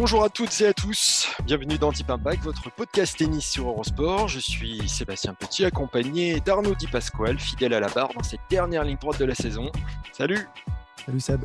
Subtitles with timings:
[0.00, 4.28] Bonjour à toutes et à tous, bienvenue dans Deep Impact, votre podcast tennis sur Eurosport.
[4.28, 8.82] Je suis Sébastien Petit, accompagné d'Arnaud Di Pasquale, fidèle à la barre dans cette dernière
[8.82, 9.70] ligne droite de la saison.
[10.14, 10.48] Salut
[11.04, 11.42] Salut Seb.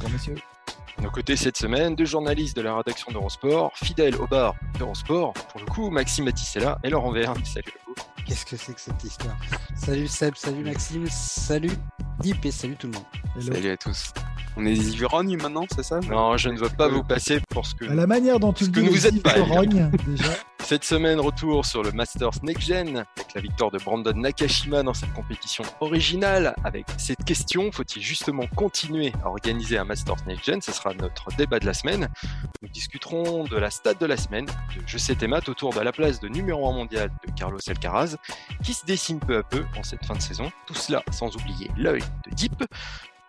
[0.00, 0.34] Bonjour monsieur.
[0.96, 5.34] À nos côtés cette semaine, deux journalistes de la rédaction d'Eurosport, fidèles au bar d'Eurosport.
[5.34, 7.44] Pour le coup, Maxime Matisella et Laurent Verne.
[7.44, 7.74] Salut.
[8.24, 9.36] Qu'est-ce que c'est que cette histoire?
[9.76, 11.76] Salut Seb, salut Maxime, salut
[12.20, 13.04] Deep et salut tout le monde.
[13.36, 13.52] Hello.
[13.52, 14.14] Salut à tous.
[14.56, 16.00] On est des ivrognes maintenant, c'est ça?
[16.00, 17.86] Non, je ne veux pas vous passer pour ce que...
[17.86, 20.30] À la manière dont tu Ce le que dis, nous les êtes pas, déjà.
[20.64, 24.94] Cette semaine, retour sur le Masters Next Gen, avec la victoire de Brandon Nakashima dans
[24.94, 26.54] cette compétition originale.
[26.64, 30.62] Avec cette question, faut-il justement continuer à organiser un Masters Next Gen?
[30.62, 32.08] Ce sera notre débat de la semaine.
[32.62, 35.80] Nous discuterons de la stat de la semaine, de Je sais tes maths autour de
[35.80, 38.16] la place de numéro 1 mondial de Carlos Alcaraz,
[38.62, 40.50] qui se dessine peu à peu en cette fin de saison.
[40.66, 42.64] Tout cela sans oublier l'œil de Deep.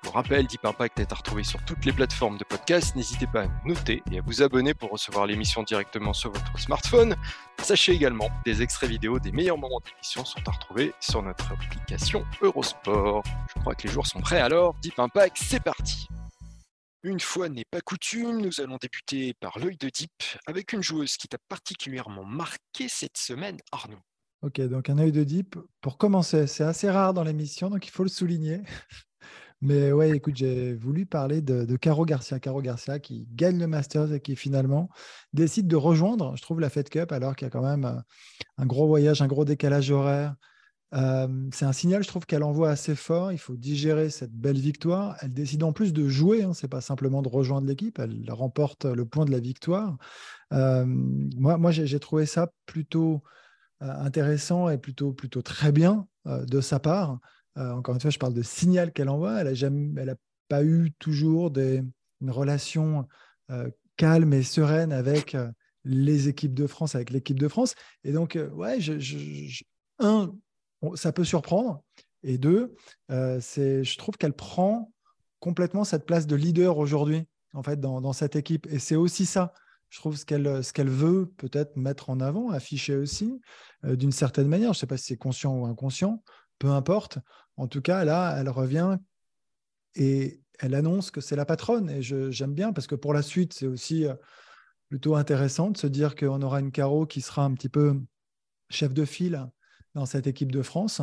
[0.05, 2.95] Pour rappel, Deep Impact est à retrouver sur toutes les plateformes de podcast.
[2.95, 7.15] N'hésitez pas à noter et à vous abonner pour recevoir l'émission directement sur votre smartphone.
[7.63, 11.51] Sachez également des extraits vidéo des meilleurs moments de l'émission sont à retrouver sur notre
[11.51, 13.23] application Eurosport.
[13.55, 14.75] Je crois que les jours sont prêts alors.
[14.83, 16.07] Deep Impact, c'est parti.
[17.01, 20.11] Une fois n'est pas coutume, nous allons débuter par l'œil de Deep
[20.45, 23.97] avec une joueuse qui t'a particulièrement marqué cette semaine, Arnaud.
[24.43, 25.57] Ok, donc un œil de deep.
[25.81, 28.61] Pour commencer, c'est assez rare dans l'émission, donc il faut le souligner.
[29.65, 32.39] Mais ouais, écoute, j'ai voulu parler de, Caro Garcia.
[32.39, 34.89] Caro Garcia qui gagne le Masters et qui finalement
[35.33, 37.99] décide de rejoindre, je trouve, la Fed Cup alors qu'il y a quand même euh,
[38.59, 40.35] un gros voyage, un gros décalage horaire.
[40.93, 43.31] Euh, c'est un signal, je trouve, qu'elle envoie assez fort.
[43.31, 45.17] Il faut digérer cette belle victoire.
[45.23, 46.43] Elle décide en plus de jouer.
[46.43, 47.97] Hein, c'est pas simplement de rejoindre l'équipe.
[47.97, 49.97] Elle remporte le point de la victoire.
[50.53, 53.23] Euh, moi, j'ai trouvé ça plutôt
[53.79, 57.19] intéressant et plutôt, plutôt très bien de sa part.
[57.57, 59.41] Euh, encore une fois, je parle de signal qu'elle envoie.
[59.41, 60.15] Elle n'a
[60.47, 63.07] pas eu toujours une relation
[63.51, 65.49] euh, calme et sereine avec euh,
[65.83, 67.75] les équipes de France, avec l'équipe de France.
[68.03, 68.77] Et donc, ouais,
[69.99, 70.35] un,
[70.95, 71.83] ça peut surprendre.
[72.23, 72.73] Et deux,
[73.39, 74.91] c'est, je trouve qu'elle prend
[75.39, 78.65] complètement cette place de leader aujourd'hui, en fait, dans, cette équipe.
[78.71, 79.53] Et c'est aussi ça,
[79.89, 83.39] je trouve, ce qu'elle, ce qu'elle veut peut-être mettre en avant, afficher aussi,
[83.83, 84.73] d'une certaine manière.
[84.73, 86.23] Je ne sais pas si c'est conscient ou inconscient,
[86.57, 87.19] peu importe.
[87.57, 88.97] En tout cas, là, elle revient
[89.95, 91.89] et elle annonce que c'est la patronne.
[91.89, 94.15] Et j'aime bien parce que pour la suite, c'est aussi euh,
[94.89, 97.99] plutôt intéressant de se dire qu'on aura une Caro qui sera un petit peu
[98.69, 99.47] chef de file
[99.93, 101.01] dans cette équipe de France,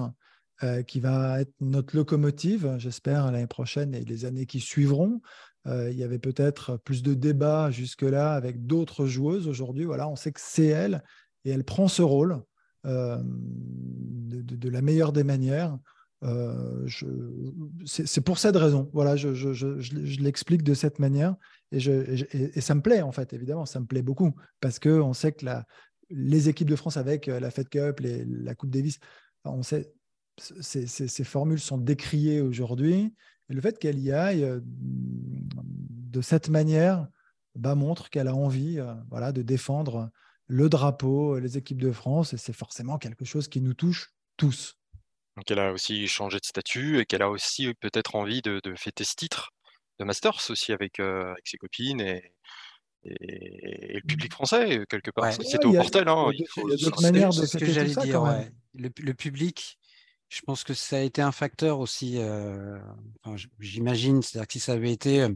[0.62, 5.20] euh, qui va être notre locomotive, j'espère, l'année prochaine et les années qui suivront.
[5.66, 9.48] Euh, il y avait peut-être plus de débats jusque-là avec d'autres joueuses.
[9.48, 11.02] Aujourd'hui, voilà, on sait que c'est elle
[11.44, 12.42] et elle prend ce rôle
[12.84, 15.78] de la meilleure des manières.
[16.24, 16.86] Euh,
[17.84, 18.88] c'est pour cette raison.
[18.92, 21.34] Voilà, je, l'explique de cette manière
[21.72, 25.32] et, ça me plaît en fait, évidemment, ça me plaît beaucoup parce que on sait
[25.32, 25.46] que
[26.10, 28.98] les équipes de France avec euh, la Fed Cup, la Coupe Davis,
[29.44, 29.92] on sait
[30.38, 33.14] ces, formules sont décriées aujourd'hui
[33.50, 37.08] et le fait qu'elle y aille euh, de cette manière
[37.56, 38.78] bah, montre qu'elle a envie,
[39.10, 40.10] voilà, de défendre
[40.46, 44.78] le drapeau, les équipes de France et c'est forcément quelque chose qui nous touche tous.
[45.36, 48.74] Donc elle a aussi changé de statut et qu'elle a aussi peut-être envie de, de
[48.76, 49.50] fêter ce titre
[49.98, 52.32] de Masters aussi avec, euh, avec ses copines et,
[53.04, 55.26] et, et le public français euh, quelque part.
[55.26, 55.32] Ouais.
[55.44, 57.12] C'était Ouais, au Portel, hein, il faut y a le d'autres souligner.
[57.12, 58.40] manières de C'est ce que fêter tout j'allais ça, dire, quand même.
[58.40, 58.52] ouais.
[58.74, 59.78] Le, le public,
[60.28, 62.78] je pense que ça a été un facteur aussi, euh,
[63.22, 65.34] enfin, j'imagine, c'est-à-dire que si ça avait été euh,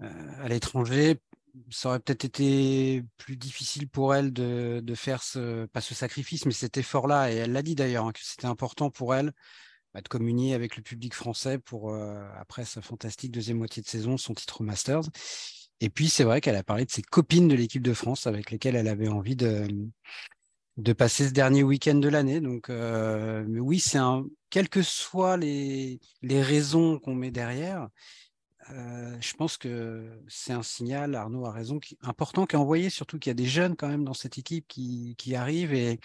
[0.00, 1.16] à l'étranger,
[1.70, 6.52] ça aurait peut-être été plus difficile pour elle de, faire ce, pas ce sacrifice, mais
[6.52, 7.32] cet effort-là.
[7.32, 9.32] Et elle l'a dit d'ailleurs, hein, que c'était important pour elle
[9.94, 13.88] bah, de communier avec le public français pour, euh, après sa fantastique deuxième moitié de
[13.88, 15.04] saison, son titre Masters.
[15.80, 18.50] Et puis, c'est vrai qu'elle a parlé de ses copines de l'équipe de France avec
[18.50, 19.68] lesquelles elle avait envie de,
[20.76, 22.40] de passer ce dernier week-end de l'année.
[22.40, 27.88] Donc, euh, mais oui, c'est un, quelles que soient les, les raisons qu'on met derrière,
[28.70, 32.90] euh, je pense que c'est un signal, Arnaud a raison, qui, important qui est envoyé,
[32.90, 36.00] surtout qu'il y a des jeunes quand même dans cette équipe qui, qui arrivent et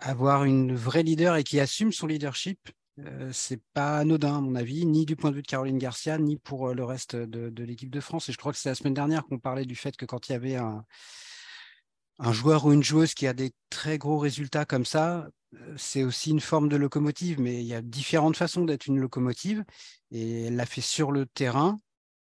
[0.00, 2.70] avoir une vraie leader et qui assume son leadership,
[3.32, 6.36] c'est pas anodin à mon avis, ni du point de vue de Caroline Garcia, ni
[6.36, 8.28] pour le reste de, l'équipe de France.
[8.28, 10.32] Et je crois que c'est la semaine dernière qu'on parlait du fait que quand il
[10.32, 10.84] y avait un,
[12.18, 15.28] un joueur ou une joueuse qui a des très gros résultats comme ça,
[15.76, 19.64] c'est aussi une forme de locomotive, mais il y a différentes façons d'être une locomotive.
[20.10, 21.78] Et elle l'a fait sur le terrain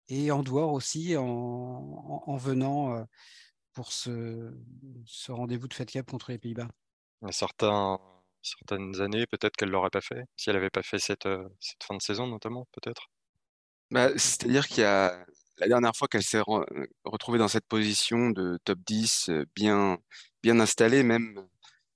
[0.09, 3.05] et en dehors aussi en, venant
[3.73, 4.53] pour ce,
[5.29, 6.69] rendez-vous de Fed Cup contre les Pays-Bas.
[7.31, 7.99] Certains,
[8.43, 11.29] certaines années, peut-être qu'elle ne l'aurait pas fait, si elle n'avait pas fait cette,
[11.61, 13.09] cette fin de saison notamment, peut-être.
[13.91, 15.25] Bah, c'est-à-dire qu'il y a
[15.59, 16.43] la dernière fois qu'elle s'est
[17.05, 19.99] retrouvée dans cette position de top 10 bien,
[20.43, 21.49] bien installée, même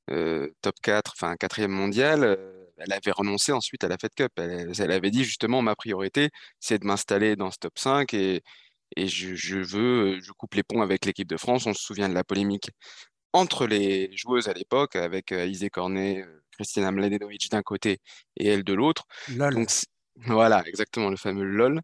[0.08, 2.38] top 4, enfin quatrième mondial,
[2.78, 4.32] elle avait renoncé ensuite à la Fed Cup.
[4.36, 8.42] Elle, avait dit justement ma priorité, c'est de m'installer dans ce top 5 et,
[8.96, 11.66] et je, veux, je coupe les ponts avec l'équipe de France.
[11.66, 12.70] On se souvient de la polémique
[13.32, 17.98] entre les joueuses à l'époque, avec Isée Cornet, Christina Mladenovic d'un côté
[18.36, 19.04] et elle de l'autre.
[19.28, 19.68] Donc
[20.26, 21.80] voilà, exactement le fameux LOL.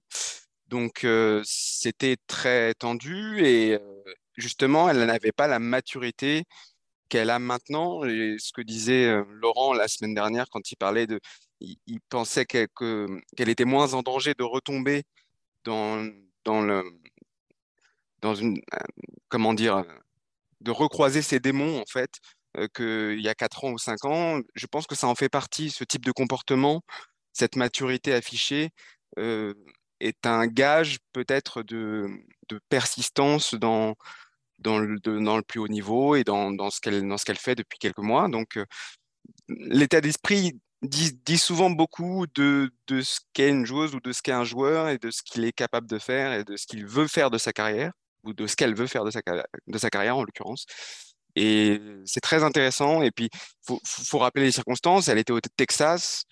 [0.67, 1.07] Donc
[1.45, 3.79] c'était très tendu et
[4.37, 6.45] justement, elle n'avait pas la maturité
[7.09, 8.05] qu'elle a maintenant.
[8.05, 11.21] Et ce que disait Laurent la semaine dernière quand il parlait de,
[11.61, 15.05] il, pensait qu'elle était moins en danger de retomber
[15.65, 16.09] dans,
[16.45, 16.85] dans le,
[18.21, 18.61] dans une,
[19.29, 19.85] comment dire,
[20.61, 22.11] de recroiser ses démons en fait
[22.75, 24.41] qu'il y a 4 ans ou 5 ans.
[24.55, 26.83] Je pense que ça en fait partie, ce type de comportement,
[27.33, 28.71] cette maturité affichée
[30.01, 32.09] est un gage peut-être de,
[32.69, 33.95] persistance dans,
[34.59, 37.99] dans, le, dans le plus haut niveau et dans, dans ce qu'elle fait depuis quelques
[37.99, 38.29] mois.
[38.29, 38.65] Donc, euh,
[39.49, 44.33] l'état d'esprit dit, souvent beaucoup de, de ce qu'est une joueuse ou de ce qu'est
[44.33, 47.09] un joueur et de ce qu'il est capable de faire et de ce qu'il veut
[47.09, 47.93] faire de sa carrière
[48.25, 50.67] ou de ce qu'elle veut faire de sa, carrière en l'occurrence.
[51.37, 53.03] Et c'est très intéressant.
[53.03, 53.29] Et puis,
[53.69, 55.09] il faut, rappeler les circonstances.
[55.09, 56.25] Elle était au Texas.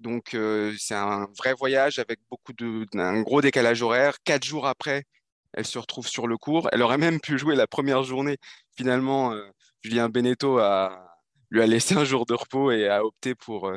[0.00, 0.36] Donc,
[0.78, 4.16] c'est un vrai voyage avec beaucoup de, un gros décalage horaire.
[4.24, 5.04] Quatre jours après,
[5.54, 6.68] elle se retrouve sur le cours.
[6.72, 8.38] Elle aurait même pu jouer la première journée.
[8.76, 9.34] Finalement,
[9.82, 11.16] Julien Beneteau a,
[11.50, 13.72] lui a laissé un jour de repos et a opté pour,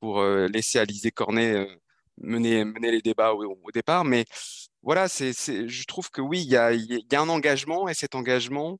[0.00, 1.66] pour laisser Alizé Cornet
[2.18, 4.04] mener, mener les débats au, départ.
[4.04, 4.24] Mais
[4.82, 8.14] voilà, c'est, je trouve que oui, il y a, y a un engagement et cet
[8.14, 8.78] engagement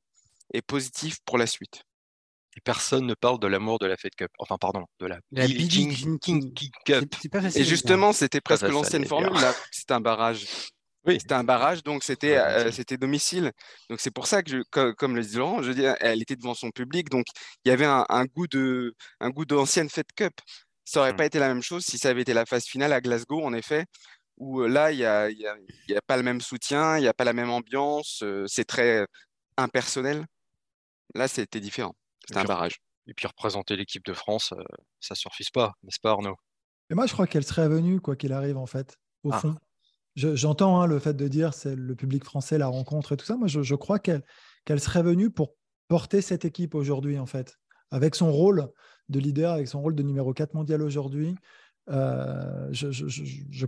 [0.53, 1.83] est positif pour la suite
[2.59, 4.31] personne ne parle de l'amour de la Fed Cup.
[4.39, 6.53] Enfin, pardon, de la, la Billie Jean King,
[6.85, 7.15] Cup.
[7.55, 9.33] et justement, c'était presque l'ancienne formule.
[9.33, 10.45] Là, c'était un barrage.
[11.05, 11.17] Oui.
[11.19, 13.51] C'était un barrage, donc c'était euh, c'était domicile.
[13.89, 16.53] Donc c'est pour ça que, je, comme, le dit Laurent, je dis, elle était devant
[16.53, 17.25] son public, donc
[17.63, 20.33] il y avait un, goût de un goût d'ancienne Fed Cup.
[20.83, 21.15] Ça aurait mmh.
[21.17, 23.53] pas été la même chose si ça avait été la phase finale à Glasgow, en
[23.53, 23.85] effet,
[24.37, 25.55] où là il y a, y, a,
[25.87, 28.65] y a, pas le même soutien, il n'y a pas la même ambiance, euh, c'est
[28.65, 29.05] très
[29.57, 30.25] impersonnel.
[31.15, 31.95] Là, c'était différent.
[32.27, 32.77] C'était un barrage.
[33.07, 34.63] Et puis représenter l'équipe de France, euh,
[34.99, 36.35] ça ne surfise pas, n'est-ce pas Arnaud?
[36.91, 39.39] Et moi, je crois qu'elle serait venue, quoi qu'il arrive, en fait, au ah.
[39.39, 39.55] fond.
[40.19, 43.37] J'entends hein, le fait de dire c'est le public français, la rencontre et tout ça.
[43.37, 44.23] Moi, je, crois qu'elle
[44.79, 45.55] serait venue pour
[45.87, 47.57] porter cette équipe aujourd'hui, en fait,
[47.91, 48.69] avec son rôle
[49.07, 51.35] de leader, avec son rôle de numéro 4 mondial aujourd'hui.
[51.89, 53.65] Euh, je,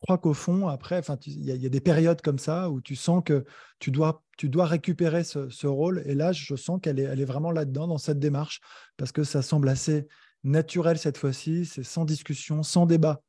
[0.00, 3.44] crois qu'au fond, après, il y, a des périodes comme ça où tu sens que
[3.78, 4.22] tu dois,
[4.64, 6.02] récupérer ce, rôle.
[6.06, 8.60] Et là, je sens qu'elle est, elle est vraiment là-dedans, dans cette démarche,
[8.96, 10.08] parce que ça semble assez
[10.44, 11.66] naturel cette fois-ci.
[11.66, 13.20] C'est sans discussion, sans débat.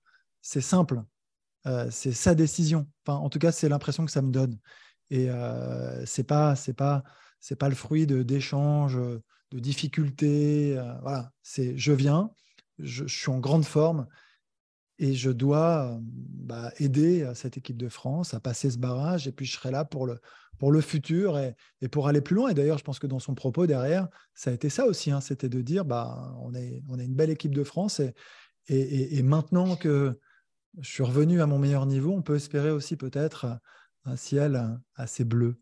[0.42, 1.04] C'est simple.
[1.68, 2.88] Euh, c'est sa décision.
[3.06, 4.58] Enfin, en tout cas, c'est l'impression que ça me donne.
[5.10, 7.04] Et euh, c'est pas, c'est pas,
[7.40, 10.78] c'est pas le fruit de d'échanges, de difficultés.
[10.78, 12.32] Euh, voilà, c'est je viens,
[12.80, 14.08] je, suis en grande forme
[15.00, 19.46] et je dois bah, aider cette équipe de France à passer ce barrage et puis
[19.46, 20.20] je serai là pour le,
[20.60, 22.50] pour le futur et, et pour aller plus loin.
[22.50, 25.20] Et d'ailleurs, je pense que dans son propos derrière, ça a été ça aussi, hein,
[25.20, 29.76] c'était de dire bah, on, est, on une belle équipe de France et, et, maintenant
[29.76, 30.20] que
[30.80, 33.60] je suis revenu à mon meilleur niveau, on peut espérer aussi peut-être
[34.06, 35.60] un ciel assez bleu.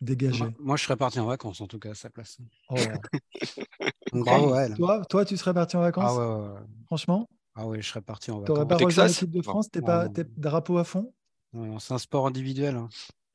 [0.00, 0.44] Dégagé.
[0.60, 2.38] Moi, je serais parti en vacances en tout cas à sa place.
[2.70, 2.76] Oh.
[4.12, 6.16] Bravo, toi, toi, tu serais parti en vacances?
[6.18, 7.28] ah Franchement?
[7.56, 8.46] Ah oui, je serais parti en vacances.
[8.46, 9.70] Tu n'aurais pas rejoint l'équipe de France?
[9.70, 11.12] T'es pas drapeau à fond?
[11.52, 12.76] Non, C'est un sport individuel.
[12.76, 12.88] Hein.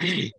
[0.00, 0.30] je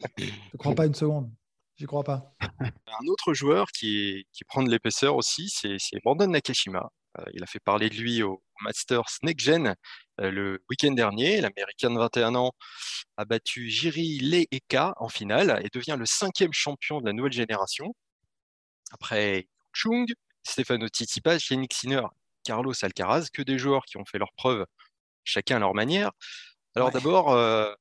[0.53, 1.29] ne crois pas une seconde.
[1.75, 2.33] J'y crois pas.
[2.87, 6.89] Un autre joueur qui, qui prend de l'épaisseur aussi, c'est Brandon Nakashima.
[7.19, 9.75] Euh, il a fait parler de lui au Masters Next Gen
[10.21, 11.41] euh, le week-end dernier.
[11.41, 12.53] L'Américain de 21 ans
[13.17, 17.95] a battu Jiri Leeka en finale et devient le cinquième champion de la nouvelle génération.
[18.91, 20.07] Après Chung,
[20.43, 22.03] Stefano Tsitsipas, Yannick Sinner
[22.43, 24.65] Carlos Alcaraz, que des joueurs qui ont fait leurs preuves
[25.23, 26.11] chacun à leur manière.
[26.75, 27.73] Alors d'abord, euh,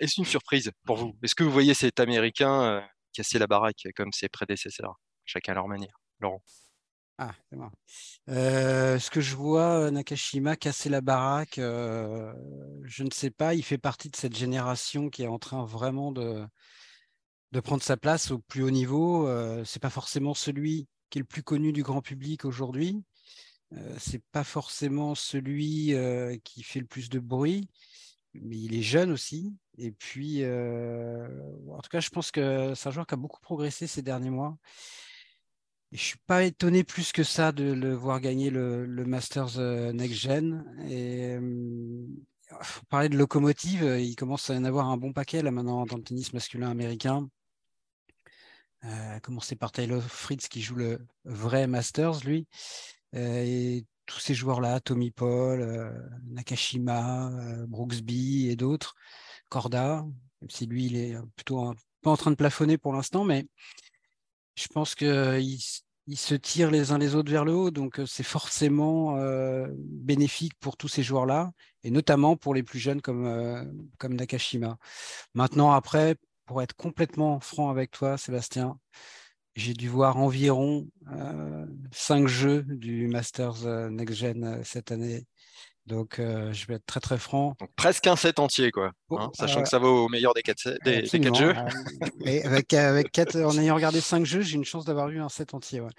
[0.00, 1.16] est-ce une surprise pour vous?
[1.22, 2.80] Est-ce que vous voyez cet Américain euh,
[3.12, 4.94] casser la baraque comme ses prédécesseurs
[5.24, 5.94] chacun à leur manière?
[6.18, 6.42] Laurent.
[7.18, 7.70] Ah, c'est bon.
[8.30, 12.32] Euh, ce que je vois, Nakashima casser la baraque, euh,
[12.84, 13.54] je ne sais pas.
[13.54, 16.44] Il fait partie de cette génération qui est en train vraiment de,
[17.62, 19.28] prendre sa place au plus haut niveau.
[19.28, 23.04] Euh, c'est pas forcément celui qui est le plus connu du grand public aujourd'hui.
[23.76, 27.68] Euh, c'est pas forcément celui euh, qui fait le plus de bruit,
[28.34, 29.54] mais il est jeune aussi.
[29.78, 31.26] Et puis, euh,
[31.70, 34.30] en tout cas, je pense que c'est un joueur qui a beaucoup progressé ces derniers
[34.30, 34.56] mois.
[35.92, 39.92] Et je suis pas étonné plus que ça de le voir gagner le, Masters euh,
[39.92, 40.64] Next Gen.
[40.88, 42.06] Et euh,
[42.62, 45.84] faut parler de locomotive, euh, il commence à en avoir un bon paquet là maintenant
[45.86, 47.28] dans le tennis masculin américain.
[48.84, 52.48] Euh, à commencer par Taylor Fritz qui joue le vrai Masters, lui.
[53.14, 55.92] Euh, et tous ces joueurs-là, Tommy Paul, euh,
[56.30, 58.94] Nakashima, euh, Brooksby et d'autres,
[59.48, 60.04] Corda,
[60.40, 63.46] même si lui, il est plutôt un en train de plafonner pour l'instant, mais
[64.54, 65.58] je pense qu'ils
[66.08, 69.68] ils se tirent les uns les autres vers le haut, donc euh, c'est forcément euh,
[69.76, 71.52] bénéfique pour tous ces joueurs-là,
[71.84, 73.64] et notamment pour les plus jeunes comme, euh,
[74.08, 74.78] Nakashima.
[75.34, 76.16] Maintenant, après,
[76.46, 78.78] pour être complètement franc avec toi, Sébastien,
[79.54, 85.26] j'ai dû voir environ euh, cinq jeux du Masters euh, Next Gen euh, cette année.
[85.86, 87.56] Donc, euh, je vais être très très franc.
[87.60, 88.92] Donc presque un set entier, quoi.
[89.08, 91.32] Oh, hein, sachant euh, que ça vaut au meilleur des 4 des, des Absolument.
[91.32, 91.54] quatre jeux.
[91.56, 95.20] Euh, et avec, avec quatre, en ayant regardé cinq jeux, j'ai une chance d'avoir eu
[95.20, 95.80] un set entier.
[95.80, 95.90] ouais.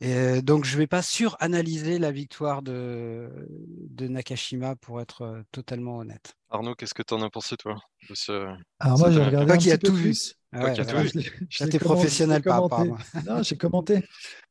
[0.00, 5.98] Et donc, je ne vais pas suranalyser la victoire de, de Nakashima pour être totalement
[5.98, 6.34] honnête.
[6.50, 7.76] Arnaud, qu'est-ce que tu en as pensé, toi
[8.08, 8.46] de ce...
[8.78, 10.02] Alors moi, j'ai regardé toi un qui as petit peu tout vu.
[10.04, 10.37] plus.
[10.52, 10.74] Ah ouais,
[11.78, 12.88] professionnel par rapport à commenté.
[13.14, 13.22] moi.
[13.36, 14.04] Non, j'ai commenté.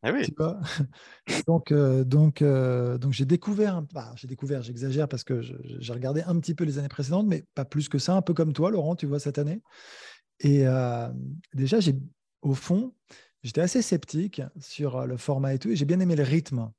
[0.03, 0.59] Ah oui, tu vois.
[1.47, 6.21] Donc, euh, donc, euh, donc j'ai découvert, bah, j'ai découvert, j'exagère parce que j'ai regardé
[6.21, 8.69] un petit peu les années précédentes, mais pas plus que ça, un peu comme toi,
[8.71, 9.61] Laurent, tu vois, cette année.
[10.39, 11.09] Et euh,
[11.53, 11.95] déjà, j'ai,
[12.41, 12.93] au fond,
[13.43, 16.71] j'étais assez sceptique sur le format et tout, et j'ai bien aimé le rythme.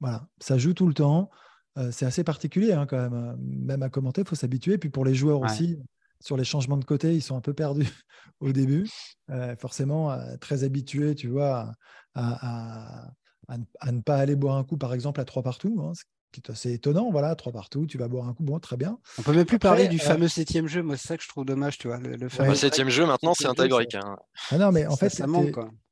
[0.00, 1.30] Voilà, ça joue tout le temps.
[1.78, 3.36] Euh, c'est assez particulier hein, quand même.
[3.40, 4.78] Même à commenter, il faut s'habituer.
[4.78, 5.46] Puis pour les joueurs Ouais.
[5.50, 5.78] aussi,
[6.22, 7.86] sur les changements de côté, ils sont un peu perdus
[8.40, 8.88] au début.
[9.30, 11.72] Euh, forcément, euh, très habitués, tu vois,
[12.14, 13.10] à, à-
[13.48, 15.80] à ne- à ne pas aller boire un coup, par exemple, à trois partout.
[15.84, 16.02] hein, ce
[16.32, 17.10] qui est assez étonnant.
[17.10, 18.98] Voilà, trois partout, tu vas boire un coup, bon, très bien.
[19.18, 20.82] On peut même plus Après, parler du euh, fameux septième jeu.
[20.82, 21.98] Moi, c'est ça que je trouve dommage, tu vois.
[21.98, 24.16] Le, fameux septième jeu, maintenant, c'est un hein.
[24.50, 25.24] Ah non, mais en ça, fait,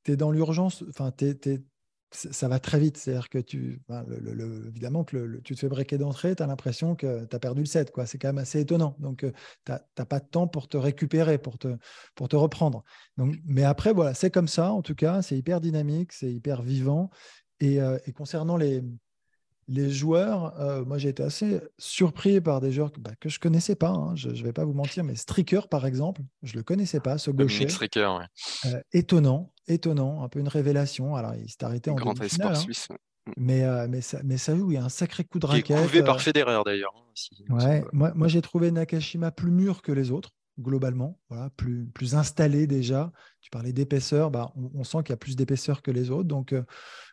[0.05, 1.13] tu es dans l'urgence, enfin,
[2.13, 2.97] ça va très vite.
[2.97, 6.47] C'est-à-dire que tu, le- le- évidemment, que le- tu te fais breaker d'entrée, tu as
[6.47, 7.93] l'impression que tu as perdu le set.
[8.07, 8.97] C'est quand même assez étonnant.
[8.99, 9.25] Donc,
[9.65, 11.77] tu n'as pas de temps pour te récupérer, pour te,
[12.15, 12.85] pour te reprendre.
[13.17, 15.23] Donc, mais après, voilà, c'est comme ça, en tout cas.
[15.23, 17.11] C'est hyper dynamique, c'est hyper vivant.
[17.61, 18.83] Et, euh, et concernant les,
[19.69, 23.39] les joueurs, euh, moi, j'ai été assez surpris par des joueurs que, bah, que je
[23.39, 23.91] connaissais pas.
[23.91, 24.17] hein.
[24.17, 27.31] Je ne vais pas vous mentir, mais Stricker, par exemple, je le connaissais pas, ce
[27.31, 27.69] gaucher.
[27.69, 28.73] Stricker, ouais.
[28.73, 31.15] Euh, étonnant, étonnant, un peu une révélation.
[31.17, 32.89] Alors, il s'est arrêté en Grand espoir hein, suisse.
[32.91, 33.33] ouais.
[33.37, 35.53] mais, euh, mais, ça, mais ça joue, il y a un sacré coup de Qui
[35.53, 35.77] est raquette.
[35.87, 36.93] couvé par euh, Federer, d'ailleurs.
[36.97, 41.51] hein, si- ouais, moi, moi j'ai trouvé Nakashima plus mûr que les autres, globalement, voilà,
[41.57, 43.13] plus, plus installé déjà.
[43.41, 46.29] Tu parlais d'épaisseur, bah, on, on sent qu'il y a plus d'épaisseur que les autres.
[46.29, 46.63] Donc, euh,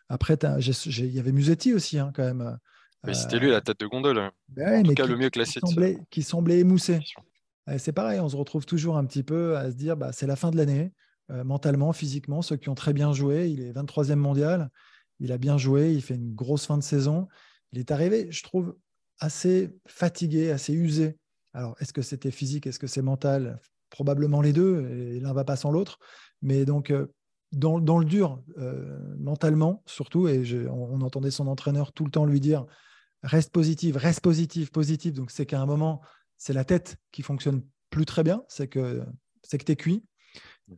[0.08, 2.58] après, il y avait Musetti aussi, hein, quand même.
[3.04, 4.30] Mais Euh, C'était lui la tête de gondole.
[4.48, 7.00] ben en tout cas, qui- le mieux classé semblait, qui semblait émoussé.
[7.76, 10.36] C'est pareil, on se retrouve toujours un petit peu à se dire bah, c'est la
[10.36, 10.90] fin de l'année,
[11.30, 13.48] euh, mentalement, physiquement, ceux qui ont très bien joué.
[13.48, 14.70] Il est 23e mondial,
[15.20, 17.28] il a bien joué, il fait une grosse fin de saison.
[17.72, 18.76] Il est arrivé, je trouve,
[19.20, 21.18] assez fatigué, assez usé.
[21.52, 23.60] Alors, est-ce que c'était physique, est-ce que c'est mental?
[23.90, 25.98] Probablement les deux, et l'un va pas sans l'autre.
[26.42, 27.06] Mais donc, euh,
[27.52, 32.40] dans, le dur, euh, mentalement surtout, et on entendait son entraîneur tout le temps lui
[32.40, 32.66] dire
[33.22, 35.12] reste positif, reste positif, positif.
[35.14, 36.00] Donc, c'est qu'à un moment,
[36.36, 39.02] c'est la tête qui fonctionne plus très bien, c'est que
[39.42, 40.04] c'est que tu es cuit.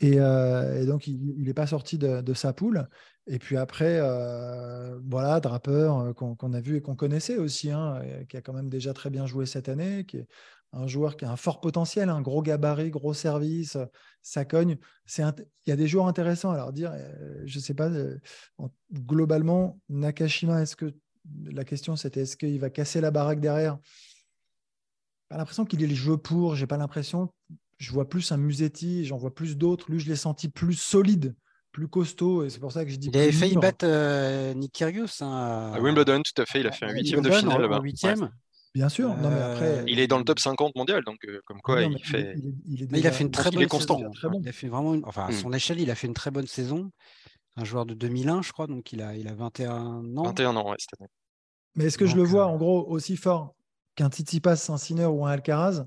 [0.00, 2.88] Et, euh, et donc, il n'est pas sorti de, sa poule.
[3.26, 8.02] Et puis après, euh, voilà, Draper euh, qu'on a vu et qu'on connaissait aussi, hein,
[8.28, 10.28] qui a quand même déjà très bien joué cette année, qui est
[10.72, 13.76] un joueur qui a un fort potentiel, un gros gabarit, gros service,
[14.22, 14.78] ça cogne.
[15.18, 15.32] Il
[15.66, 16.52] y a des joueurs intéressants.
[16.52, 16.92] Alors dire,
[17.44, 17.90] je ne sais pas,
[18.58, 20.94] en- globalement, Nakashima, est-ce que
[21.44, 23.78] la question c'était est-ce qu'il va casser la baraque derrière?
[25.28, 26.54] Pas l'impression qu'il est le jeu pour.
[26.54, 27.32] J'ai pas l'impression.
[27.80, 29.90] Je vois plus un Musetti, j'en vois plus d'autres.
[29.90, 31.34] Lui, je l'ai senti plus solide,
[31.72, 33.08] plus costaud, et c'est pour ça que je dis.
[33.08, 33.62] Il avait failli mûr.
[33.62, 36.60] battre euh, Nick Kyrgios hein, À Wimbledon, tout à fait.
[36.60, 37.80] Il a fait un huitième de finale là-bas.
[37.82, 38.20] huitième.
[38.20, 38.28] Ouais.
[38.74, 39.08] Bien sûr.
[39.16, 41.80] Non, mais après, Euh, Il est dans le top 50 mondial, donc euh, comme quoi
[41.80, 42.34] non, il fait.
[42.36, 42.54] il est-
[42.92, 43.96] il il a fait une très bonne constant.
[43.98, 44.10] saison.
[44.10, 44.40] Très bon.
[44.42, 45.04] Il a fait vraiment une...
[45.06, 45.32] Enfin, à Hmm.
[45.32, 46.90] son échelle, il a fait une très bonne saison.
[47.56, 50.22] Un joueur de 2001, je crois, donc il a, il a 21 ans.
[50.22, 51.10] 21 ans, ouais, cette année.
[51.76, 53.54] Mais est-ce que je le vois euh, en gros aussi fort
[53.96, 55.86] qu'un Tsitsipas, un Sinner ou un Alcaraz?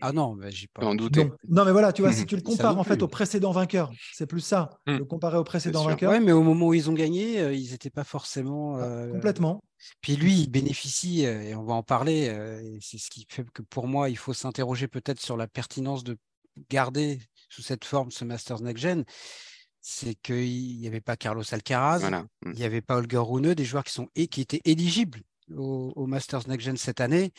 [0.00, 1.24] Ah non, mais j'ai pas en douter.
[1.24, 1.36] Non.
[1.48, 3.04] non, mais voilà, tu vois, si tu le compares en fait plus.
[3.04, 4.70] au précédent vainqueur, c'est plus ça.
[4.86, 4.98] Hmm.
[4.98, 7.70] Le comparer au précédent vainqueur, Ouais, mais au moment où ils ont gagné, euh, ils
[7.72, 8.78] n'étaient pas forcément.
[8.78, 9.62] euh, complètement.
[10.00, 13.26] Puis lui, il bénéficie, euh, et on va en parler, euh, et c'est ce qui
[13.28, 16.16] fait que pour moi, il faut s'interroger peut-être sur la pertinence de
[16.70, 19.04] garder sous cette forme ce Masters Next Gen.
[19.86, 22.22] C'est qu'il n'y avait pas Carlos Alcaraz, Voilà.
[22.44, 22.52] Mm.
[22.52, 25.20] il n'y avait pas Holger Rune, des joueurs qui, sont, et qui étaient éligibles
[25.54, 27.32] au, au Masters Next Gen cette année.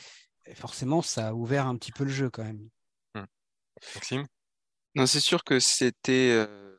[0.47, 2.69] Et forcément, ça a ouvert un petit peu le jeu quand même.
[3.95, 4.25] Maxime?
[4.95, 6.31] Non, c'est sûr que c'était.
[6.31, 6.77] euh,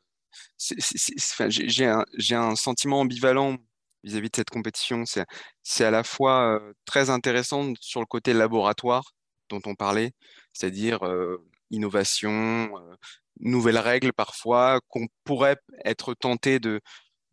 [1.32, 3.56] enfin, j'ai un, sentiment ambivalent
[4.04, 5.04] vis-à-vis de cette compétition.
[5.04, 5.26] C'est
[5.62, 9.12] c'est à la fois euh, très intéressant sur le côté laboratoire
[9.49, 10.12] dont on parlait,
[10.52, 11.38] c'est-à-dire euh,
[11.70, 12.30] innovation,
[12.78, 12.94] euh,
[13.40, 16.80] nouvelles règles parfois qu'on pourrait être tenté de,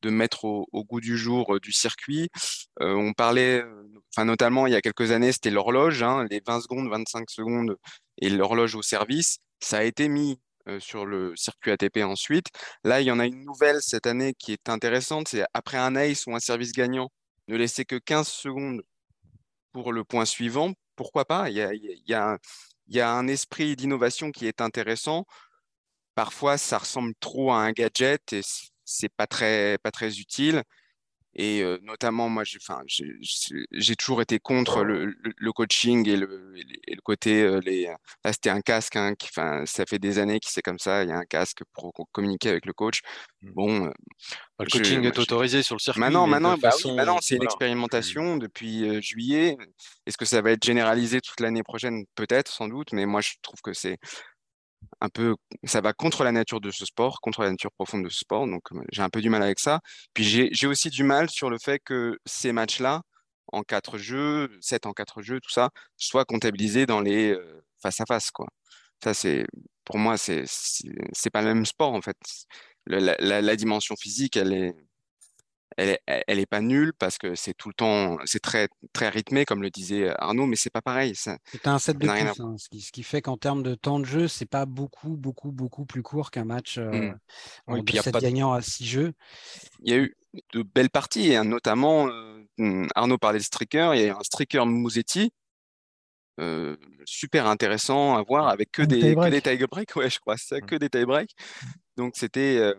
[0.04, 2.30] de mettre au, goût du jour euh, du circuit.
[2.82, 6.42] Euh, on parlait, euh, enfin notamment il y a quelques années, c'était l'horloge, hein, les
[6.46, 7.78] 20 secondes, 25 secondes
[8.20, 9.40] et l'horloge au service.
[9.60, 10.40] Ça a été mis
[10.80, 12.48] sur le circuit ATP ensuite.
[12.86, 15.96] Là, il y en a une nouvelle cette année qui est intéressante, c'est après un
[15.96, 17.10] ace ou un service gagnant,
[17.50, 18.82] ne laisser que 15 secondes
[19.74, 20.74] pour le point suivant.
[20.96, 21.50] Pourquoi pas?
[21.50, 21.62] Il y
[22.14, 22.38] a, un,
[22.88, 25.26] il y a un esprit d'innovation qui est intéressant.
[26.16, 28.42] Parfois, ça ressemble trop à un gadget et
[28.86, 30.64] c'est pas très, pas très utile.
[31.36, 36.64] Et euh, notamment, moi, j'ai, toujours été contre le, le- le coaching et le, et
[36.64, 37.42] le- le côté.
[37.42, 37.86] euh, les,
[38.24, 41.04] là, c'était un casque, hein, qui, ça fait des années que c'est comme ça.
[41.04, 43.02] Il y a un casque pour co- communiquer avec le coach.
[43.42, 43.92] Bon, euh,
[44.60, 46.02] Le Je- coaching moi, est autorisé sur le circuit.
[46.02, 47.50] Maintenant, maintenant, bah oui, maintenant, c'est une voilà.
[47.52, 49.58] expérimentation depuis euh, juillet.
[50.06, 52.06] Est-ce que ça va être généralisé toute l'année prochaine?
[52.14, 53.98] Peut-être, sans doute, mais moi, je trouve que c'est
[55.02, 58.10] un peu, ça va contre la nature de ce sport, contre la nature profonde de
[58.10, 58.48] ce sport.
[58.48, 59.80] Donc, euh, j'ai un peu du mal avec ça.
[60.14, 63.02] Puis, j'ai, aussi du mal sur le fait que ces matchs-là,
[63.52, 68.02] en quatre jeux, 7 en quatre jeux, tout ça, soient comptabilisés dans les euh, face
[68.02, 68.48] à face, quoi.
[69.04, 69.46] Ça, c'est,
[69.86, 72.18] pour moi, c'est, c'est pas le même sport, en fait.
[72.88, 74.76] La dimension physique, elle est,
[75.78, 79.10] elle est, elle est pas nulle parce que c'est tout le temps, c'est très, très
[79.10, 81.14] rythmé, comme le disait Arnaud, mais c'est pas pareil.
[81.16, 84.06] C'est un set de hein, ce, qui, ce qui fait qu'en termes de temps de
[84.06, 87.12] jeu, c'est pas beaucoup, beaucoup, beaucoup plus court qu'un match euh,
[87.68, 89.14] en Oui, deux puis y a sets pas de- gagnants à six jeux.
[89.84, 90.16] il y a eu
[90.54, 94.12] de belles parties, hein, notamment, euh, hum, Arnaud parlait de streaker, il y a eu
[94.12, 95.32] un streaker Mouzetti,
[96.40, 99.32] euh, super intéressant à voir avec que des, que tie-break.
[99.32, 100.66] des tie-breaks, ouais, je crois, c'est ça, Mm.
[100.66, 101.32] que des tie-breaks.
[101.96, 102.74] Donc, c'était, euh,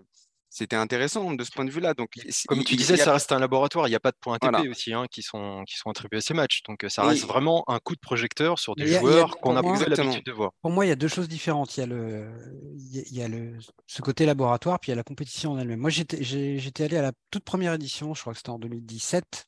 [0.56, 1.94] c'était intéressant de ce point de vue-là.
[1.94, 2.10] Donc,
[2.46, 3.88] Comme il- tu disais, a- ça reste un laboratoire.
[3.88, 4.70] Il n'y a pas de points ATP Voilà.
[4.70, 6.62] aussi hein, qui, sont, qui sont attribués à ces matchs.
[6.68, 9.38] Donc euh, ça Et- reste vraiment un coup de projecteur sur des a- a- joueurs
[9.38, 10.10] qu'on a moi- plus Exactement.
[10.10, 10.52] l'habitude de voir.
[10.62, 11.76] Pour moi, il y a deux choses différentes.
[11.76, 12.30] Il y a, le,
[12.76, 15.58] il y a, a le, ce côté laboratoire, puis il y a la compétition en
[15.58, 15.80] elle-même.
[15.80, 19.44] Moi, j'étais j'étais allé à la toute première édition, je crois que c'était en 2017,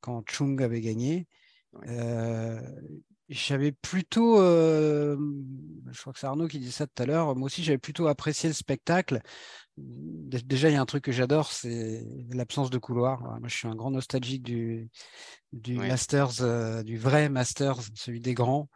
[0.00, 1.26] quand Chung avait gagné.
[1.74, 1.86] Ouais.
[1.90, 2.60] Euh,
[3.30, 5.16] j'avais plutôt, euh,
[5.90, 8.08] je crois que c'est Arnaud qui disait ça tout à l'heure, moi aussi j'avais plutôt
[8.08, 9.20] apprécié le spectacle.
[9.78, 13.22] Dé- Déjà, il y a un truc que j'adore, c'est l'absence de couloir.
[13.40, 14.90] Moi, je suis un grand nostalgique du,
[15.52, 15.84] du Ouais.
[15.84, 18.68] Masters, euh, du vrai Masters, celui des grands,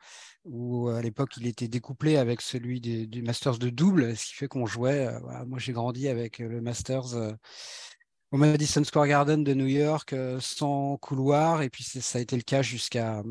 [0.45, 4.49] où à l'époque il était découplé avec celui du Masters de double, ce qui fait
[4.49, 5.07] qu'on jouait.
[5.09, 7.33] euh, voilà, moi, j'ai grandi avec euh, le Masters euh,
[8.33, 12.37] au Madison Square Garden de New York euh, sans couloir, et puis ça a été
[12.37, 13.23] le cas jusqu'à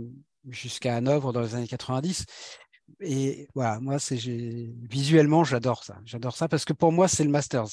[0.49, 2.25] jusqu'à Hanovre dans les années 90.
[2.99, 5.99] Et voilà, moi, c'est visuellement, j'adore ça.
[6.05, 7.67] J'adore ça parce que pour moi, c'est le Masters.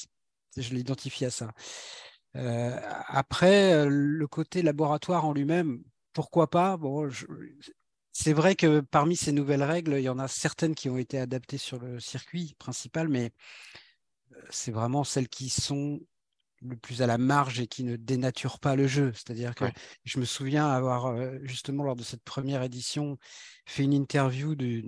[0.57, 1.51] Je l'identifie à ça.
[2.35, 6.77] Euh, après, euh, le côté laboratoire en lui-même, pourquoi pas?
[6.77, 7.09] Bon,
[8.13, 11.17] c'est vrai que parmi ces nouvelles règles, il y en a certaines qui ont été
[11.19, 13.31] adaptées sur le circuit principal, mais
[14.33, 15.99] euh, c'est vraiment celles qui sont
[16.61, 19.11] le plus à la marge et qui ne dénaturent pas le jeu.
[19.13, 19.73] C'est-à-dire que Ouais.
[20.05, 23.17] je me souviens avoir, euh, justement, lors de cette première édition,
[23.65, 24.83] fait une interview de,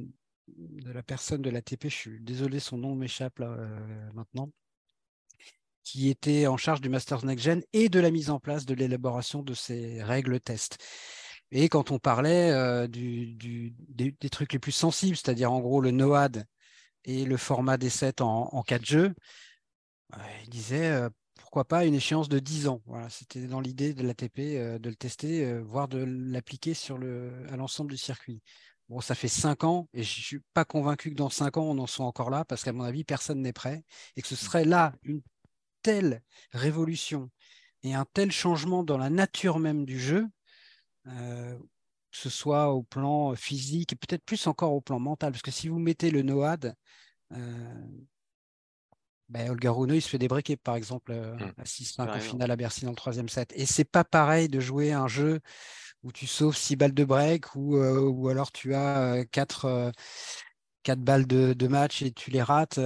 [0.48, 4.52] de la personne de l'ATP, je suis désolé, son nom m'échappe là, euh, maintenant,
[5.84, 8.74] qui était en charge du Masters Next Gen et de la mise en place de
[8.74, 10.78] l'élaboration de ces règles tests.
[11.52, 15.60] Et quand on parlait euh, du, du- des, des trucs les plus sensibles, c'est-à-dire en
[15.60, 16.46] gros le NOAD
[17.06, 19.14] et le format des sets en, en 4 jeux,
[20.16, 21.08] euh, il disait
[21.54, 22.82] pourquoi pas une échéance de 10 ans.
[22.88, 26.98] Voilà, c'était dans l'idée de l'ATP euh, de le tester, euh, voire de l'appliquer sur
[26.98, 28.42] le, à l'ensemble du circuit.
[28.90, 31.66] Bon, ça fait 5 ans et je ne suis pas convaincu que dans 5 ans,
[31.66, 33.84] on en soit encore là parce qu'à mon avis, personne n'est prêt
[34.16, 35.22] et que ce serait là une
[35.84, 37.30] telle révolution
[37.84, 40.26] et un tel changement dans la nature même du jeu,
[41.06, 45.34] euh, que ce soit au plan physique et peut-être plus encore au plan mental.
[45.34, 46.74] Parce que si vous mettez le NOAD,
[47.34, 47.88] euh,
[49.34, 51.54] ben, Olga Rune, il se fait débriquer, par exemple, euh, Mm.
[51.58, 53.52] à 6-5 au final à Bercy dans le troisième set.
[53.56, 55.40] Et c'est pas pareil de jouer un jeu
[56.04, 59.92] où tu sauves 6 balles de break ou, euh, ou alors tu as 4
[60.84, 62.80] quatre balles de, match et tu les rates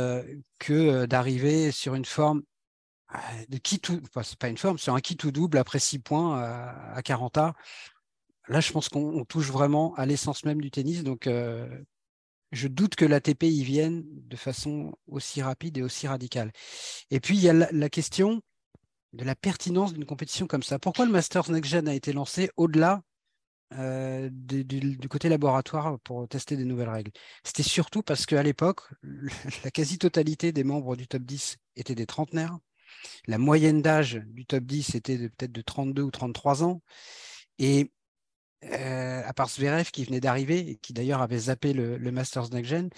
[0.59, 2.43] que d'arriver sur une forme
[3.49, 6.39] de qui tout, c'est pas une forme, c'est un qui tout double après 6 points
[6.39, 7.55] à, 40 A.
[8.49, 11.03] Là, je pense qu'on touche vraiment à l'essence même du tennis.
[11.03, 11.27] Donc,
[12.51, 16.51] je doute que l'ATP y vienne de façon aussi rapide et aussi radicale.
[17.11, 18.41] Et puis, il y a la, question
[19.13, 20.79] de la pertinence d'une compétition comme ça.
[20.79, 23.01] Pourquoi le Masters Next Gen a été lancé au-delà
[23.73, 27.11] euh, du, côté laboratoire pour tester des nouvelles règles?
[27.43, 28.81] C'était surtout parce qu'à l'époque,
[29.63, 32.57] la quasi-totalité des membres du top 10 étaient des trentenaires.
[33.27, 36.81] La moyenne d'âge du top 10 était peut-être de 32 ou 33 ans.
[38.63, 42.69] Euh, à part Zverev qui venait d'arriver et qui d'ailleurs avait zappé le, Masters Next
[42.69, 42.89] Gen.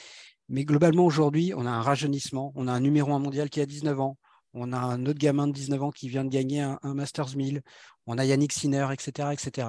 [0.47, 2.53] Mais globalement, aujourd'hui, on a un rajeunissement.
[2.55, 4.17] On a un numéro 1 mondial qui a 19 ans.
[4.53, 7.61] On a un autre gamin de 19 ans qui vient de gagner un, Masters 1000.
[8.07, 9.67] On a Yannick Sinner, etc., etc.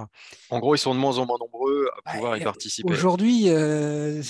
[0.48, 2.90] En gros, ils sont de moins en moins nombreux à pouvoir y participer.
[2.90, 4.22] Aujourd'hui, euh,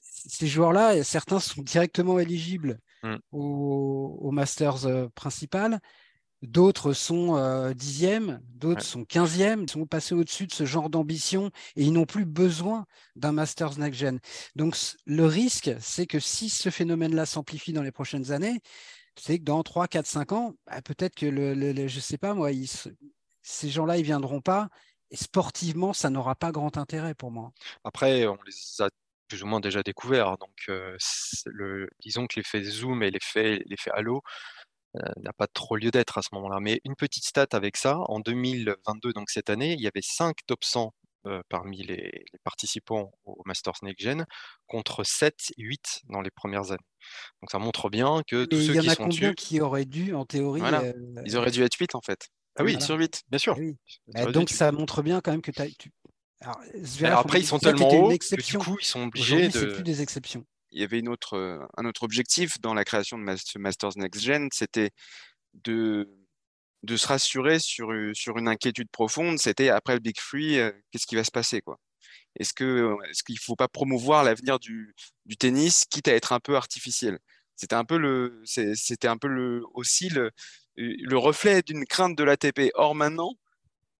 [0.00, 3.16] ces joueurs-là, certains sont directement éligibles hmm.
[3.32, 5.80] au, Masters euh, principal.
[6.42, 11.50] D'autres sont euh, dixièmes, d'autres sont quinzièmes, ils sont passés au-dessus de ce genre d'ambition
[11.76, 14.18] et ils n'ont plus besoin d'un Masters Next Gen.
[14.56, 14.76] Donc
[15.06, 18.60] le risque, c'est que si ce phénomène-là s'amplifie dans les prochaines années,
[19.16, 21.54] c'est que dans 3, 4, 5 ans, bah, peut-être que le,
[21.88, 22.50] je ne sais pas moi,
[23.42, 24.68] ces gens-là, ils ne viendront pas.
[25.10, 27.52] Et sportivement, ça n'aura pas grand intérêt pour moi.
[27.84, 28.88] Après, on les a
[29.28, 30.38] plus ou moins déjà découverts.
[30.38, 30.96] Donc, euh,
[31.46, 34.20] le, disons que l'effet Zoom et l'effet Halo, euh,
[34.94, 36.58] n'a pas trop lieu d'être à ce moment-là.
[36.60, 40.36] Mais une petite stat avec ça, en 2022, donc cette année, il y avait 5
[40.46, 40.92] top 100
[41.28, 44.26] euh, parmi les, participants au Masters Next Gen
[44.66, 46.82] contre 7 et 8 dans les premières années.
[47.40, 49.60] Donc ça montre bien que tous ceux qui sont Il y en a combien qui
[49.60, 50.92] auraient dû, en théorie euh,
[51.24, 52.28] Ils auraient dû être 8 en fait.
[52.56, 53.56] Ah oui, sur 8, bien sûr.
[54.16, 55.92] Ah donc ça montre bien quand même que tu...
[57.04, 59.74] Alors, après, ils sont tellement hauts que du coup, ils sont obligés de...
[59.74, 61.02] plus des exceptions il y avait
[61.34, 64.90] euh, un autre objectif dans la création de Masters Next Gen, c'était
[65.54, 66.08] de,
[66.88, 71.14] se rassurer sur, sur une inquiétude profonde, c'était après le Big Free, euh, qu'est-ce qui
[71.14, 71.62] va se passer
[72.36, 74.94] Est-ce qu'il ne faut pas promouvoir l'avenir du,
[75.38, 77.18] tennis, quitte à être un peu artificiel?
[77.56, 80.30] C'était un peu le, c'était un peu le, aussi le,
[80.76, 82.70] le reflet d'une crainte de l'ATP.
[82.74, 83.34] Or maintenant,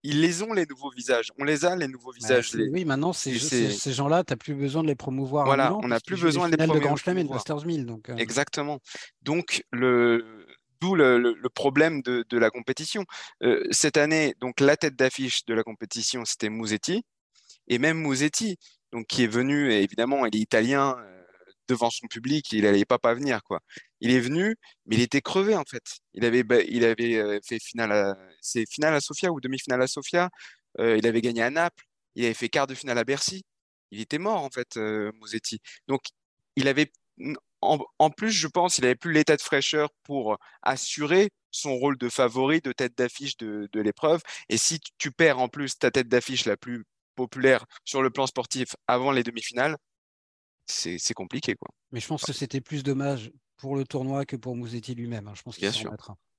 [0.03, 1.31] ils les ont les nouveaux visages.
[1.39, 2.55] On les a les nouveaux bah, visages.
[2.55, 5.47] Oui, maintenant ces, ces gens-là, tu n'as plus besoin de les promouvoir.
[5.47, 6.81] Voilà, on n'a plus besoin de les promouvoir.
[6.81, 7.87] de Grand Chelem et de Masters 1000.
[7.87, 8.17] Donc, euh.
[8.17, 8.81] Exactement.
[9.23, 10.47] Donc le
[10.81, 13.05] d'où le, le, problème de, de, la compétition.
[13.45, 17.05] Euh, cette année, donc la tête d'affiche de la compétition, c'était Musetti,
[17.69, 18.57] et même Musetti,
[18.91, 21.23] donc qui est venu, évidemment, il est italien, euh,
[21.69, 23.61] devant son public, il n'allait pas pas venir quoi.
[24.03, 25.85] Il est venu, mais il était crevé en fait.
[26.15, 29.87] Il avait il avait euh, fait finale à c'est finale à Sofia ou demi-finale à
[29.87, 30.29] Sofia.
[30.81, 31.85] Euh, il avait gagné à Naples.
[32.17, 33.45] Il avait fait quart de finale à Bercy.
[33.93, 35.61] Il était mort en fait, euh, Mosetti.
[35.87, 36.03] Donc
[36.57, 36.91] il avait
[37.61, 42.09] en, plus, je pense, il avait plus l'état de fraîcheur pour assurer son rôle de
[42.09, 44.21] favori, de tête d'affiche de, de l'épreuve.
[44.49, 46.85] Et si tu perds en plus ta tête d'affiche la plus
[47.15, 49.77] populaire sur le plan sportif avant les demi-finales,
[50.67, 51.55] c'est compliqué.
[51.55, 51.69] Quoi.
[51.93, 53.31] Mais je pense que c'était plus dommage
[53.63, 55.29] pour le tournoi que pour Mouzetti lui-même.
[55.29, 55.35] Hein.
[55.37, 55.95] Je pense qu'il Bien sûr.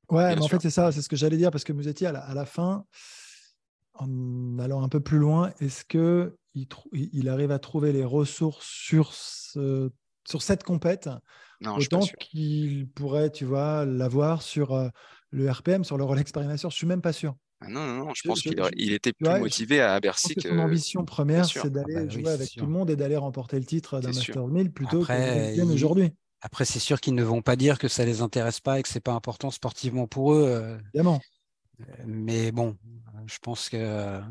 [0.09, 2.09] Ouais, mais en fait, c'est ça, c'est ce que j'allais dire, parce que Mouzetti, à,
[2.09, 2.83] à, la fin,
[3.93, 9.13] en allant un peu plus loin, est-ce qu'il il arrive à trouver les ressources sur,
[9.13, 9.89] ce,
[10.27, 11.09] sur cette compète?
[11.62, 14.89] Non, autant qu'il pourrait, tu vois, l'avoir sur euh,
[15.29, 17.38] le RPM, sur le Rolex Paris Je suis même pas sûr.
[17.62, 20.36] Ah non, non, non, je pense qu'il il était plus motivé à Bercy.
[20.36, 23.15] Que son ambition première, c'est d'aller ah bah jouer avec tout le monde et d'aller
[23.15, 26.12] remporter le titre d'un Master 1000 plutôt Après, aujourd'hui.
[26.43, 28.89] Après, c'est sûr qu'ils ne vont pas dire que ça les intéresse pas et que
[28.89, 30.45] c'est pas important sportivement pour eux.
[30.45, 30.77] Euh.
[30.93, 31.21] Évidemment.
[32.06, 32.77] Mais bon,
[33.25, 34.21] je pense que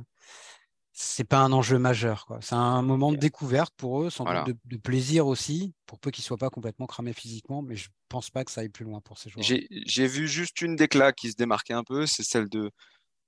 [0.93, 2.27] c'est pas un enjeu majeur.
[2.43, 6.23] C'est un moment de découverte pour eux, sans doute de, plaisir aussi, pour peu qu'ils
[6.23, 9.19] soient pas complètement cramés physiquement, mais je pense pas que ça aille plus loin pour
[9.19, 9.45] ces joueurs.
[9.45, 12.71] J'ai vu juste une déclat qui se démarquait un peu, c'est celle de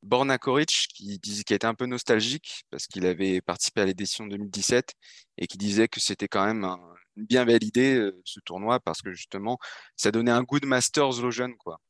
[0.02, 4.26] Borna Koric qui, disait, qui était un peu nostalgique parce qu'il avait participé à l'édition
[4.26, 4.92] 2017
[5.38, 6.78] et qui disait que c'était quand même une
[7.16, 9.58] bien idée euh, ce tournoi parce que justement
[9.96, 11.80] ça donnait un goût de Masters aux jeunes quoi.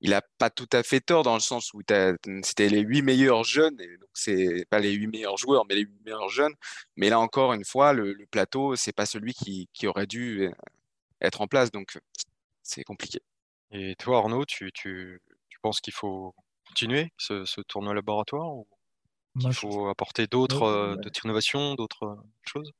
[0.00, 1.80] Il a pas tout à fait tort dans le sens où
[2.42, 5.82] c'était les huit meilleurs jeunes et donc c'est pas les huit meilleurs joueurs mais les
[5.82, 6.54] huit meilleurs jeunes.
[6.96, 10.42] Mais là encore une fois le, le plateau c'est pas celui qui, qui aurait dû
[10.42, 10.50] euh,
[11.20, 11.98] être en place donc
[12.62, 13.20] c'est compliqué.
[13.70, 16.34] Et toi Arnaud, tu, tu, tu penses qu'il faut
[16.68, 18.66] continuer ce, tournoi laboratoire ou
[19.40, 22.72] il faut apporter d'autres euh, innovations, d'autres choses?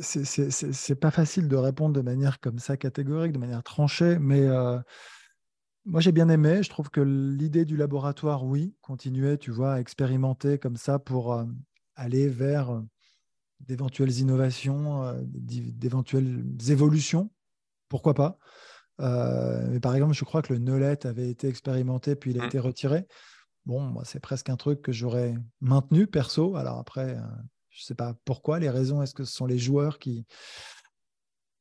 [0.00, 4.78] C'est pas facile de répondre de manière comme ça catégorique, de manière tranchée, mais euh,
[5.84, 6.62] moi j'ai bien aimé.
[6.62, 11.42] Je trouve que l'idée du laboratoire, oui, continuer, tu vois, à expérimenter comme ça pour
[11.96, 12.82] aller vers
[13.60, 17.30] d'éventuelles innovations, euh, d'éventuelles évolutions.
[17.88, 18.38] Pourquoi pas?
[18.98, 22.46] Mais par exemple, je crois que le Nolette avait été expérimenté puis il a mmh.
[22.46, 23.06] été retiré.
[23.64, 26.56] Bon, c'est presque un truc que j'aurais maintenu perso.
[26.56, 27.16] Alors après,
[27.78, 30.26] je ne sais pas pourquoi, les raisons, est-ce que ce sont les joueurs qui,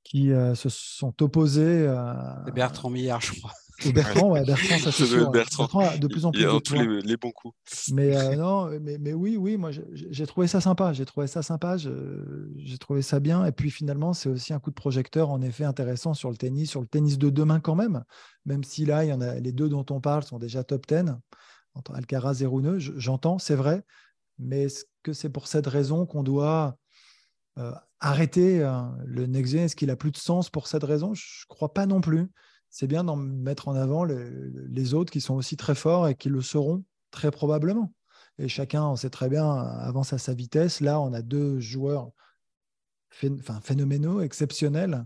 [0.04, 2.44] qui se sont opposés à.
[2.56, 3.52] Bertrand Millard, je crois.
[3.94, 5.30] Bertrand, ouais, Bertrand, ça c'est sûr.
[5.30, 6.42] Bertrand, de plus en plus.
[6.42, 7.56] Il a tous les, les, bons coups.
[7.94, 10.94] Mais non, mais, mais, oui, oui, moi j'ai trouvé ça sympa.
[10.94, 11.78] J'ai trouvé ça sympa.
[11.78, 13.46] J'ai trouvé ça bien.
[13.46, 16.72] Et puis finalement, c'est aussi un coup de projecteur en effet intéressant sur le tennis,
[16.72, 18.04] sur le tennis de demain quand même.
[18.46, 20.88] Même si là, il y en a les deux dont on parle sont déjà top
[20.88, 21.14] 10
[21.76, 22.80] entre Alcaraz et Runeux.
[22.80, 23.84] J'entends, c'est vrai.
[24.40, 26.78] Mais est-ce que c'est pour cette raison qu'on doit
[27.58, 29.64] euh, arrêter hein, le next gen?
[29.64, 31.14] Est-ce qu'il a plus de sens pour cette raison?
[31.14, 32.30] Je ne crois pas non plus.
[32.70, 36.30] C'est bien d'en mettre en avant les, autres qui sont aussi très forts et qui
[36.30, 37.94] le seront très probablement.
[38.38, 40.82] Et chacun, on sait très bien, avance à sa vitesse.
[40.82, 42.12] Là, on a deux joueurs
[43.10, 45.06] phénoménaux, exceptionnels.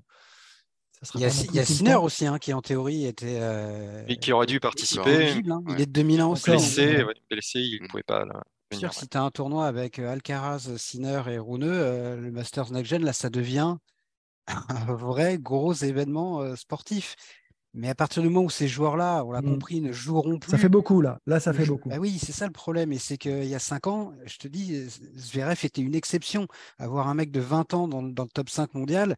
[1.16, 1.30] il y a,
[1.66, 3.38] Sinner aussi, hein, qui en théorie était.
[3.40, 5.42] Euh, et qui aurait dû participer.
[5.48, 5.64] Hein.
[5.70, 6.50] Il est de 2001 aussi.
[6.50, 7.88] Blessé, blessé, il ne mm.
[7.88, 8.26] pouvait pas.
[8.26, 8.44] Là
[8.78, 12.72] sûr, si tu as un tournoi avec euh, Alcaraz, Sinner et Runeux, euh, le Masters
[12.72, 13.76] Next Gen, là, ça devient
[14.48, 17.16] un vrai gros événement euh, sportif.
[17.74, 19.54] Mais à partir du moment où ces joueurs-là, on l'a mmh.
[19.54, 20.52] compris, ne joueront plus.
[20.52, 21.20] Ça fait beaucoup, là.
[21.26, 21.88] Là, ça fait beaucoup.
[21.88, 22.92] Bah oui, c'est ça le problème.
[22.92, 26.48] Et c'est qu'il y a cinq ans, je te dis, Zverev était une exception.
[26.80, 29.16] Avoir un mec de 20 ans dans, dans le top 5 mondial,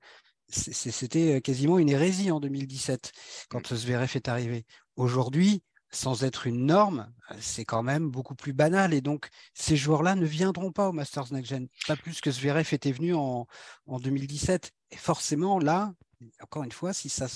[0.49, 3.11] c'était quasiment une hérésie en 2017,
[3.49, 3.75] quand mmh.
[3.75, 4.65] Zverev est arrivé.
[4.97, 5.63] Aujourd'hui,
[5.93, 8.93] sans être une norme, c'est quand même beaucoup plus banal.
[8.93, 12.73] Et donc, ces joueurs-là ne viendront pas au Masters Next Gen, pas plus que Zverev
[12.73, 13.47] était venu en,
[13.88, 14.71] 2017.
[14.91, 15.93] Et forcément, là,
[16.41, 17.27] encore une fois, si ça,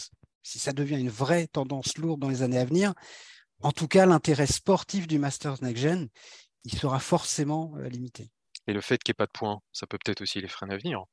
[0.44, 2.94] si ça devient une vraie tendance lourde dans les années à venir,
[3.62, 6.10] en tout cas, l'intérêt sportif du Masters Next Gen,
[6.64, 8.30] il sera forcément euh, limité.
[8.68, 10.74] Et le fait qu'il n'y ait pas de points, ça peut peut-être aussi les freiner
[10.74, 11.04] à venir.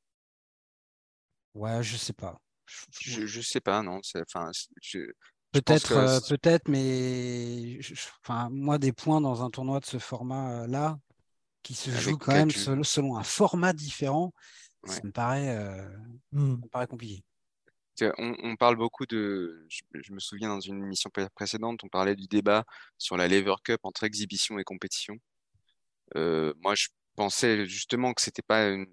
[1.53, 2.37] Ouais, je sais pas.
[2.99, 4.01] Je, ne sais pas, non.
[4.15, 4.51] Enfin,
[5.55, 7.79] Peut-être, euh, peut-être, mais
[8.21, 10.99] enfin, moi, des points dans un tournoi de ce format-là,
[11.63, 14.33] qui se joue quand même selon, un format différent,
[14.83, 15.87] ça, me paraît, euh,
[16.33, 16.67] mmh.
[16.71, 17.23] paraît compliqué.
[18.17, 19.65] On, parle beaucoup de.
[19.69, 22.65] Je, me souviens dans une émission précédente, on parlait du débat
[22.97, 25.15] sur la Lever Cup entre exhibition et compétition.
[26.17, 28.87] Euh, moi, je pensais justement que c'était pas une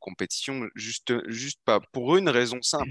[0.00, 2.90] compétition, juste, juste pas pour une raison simple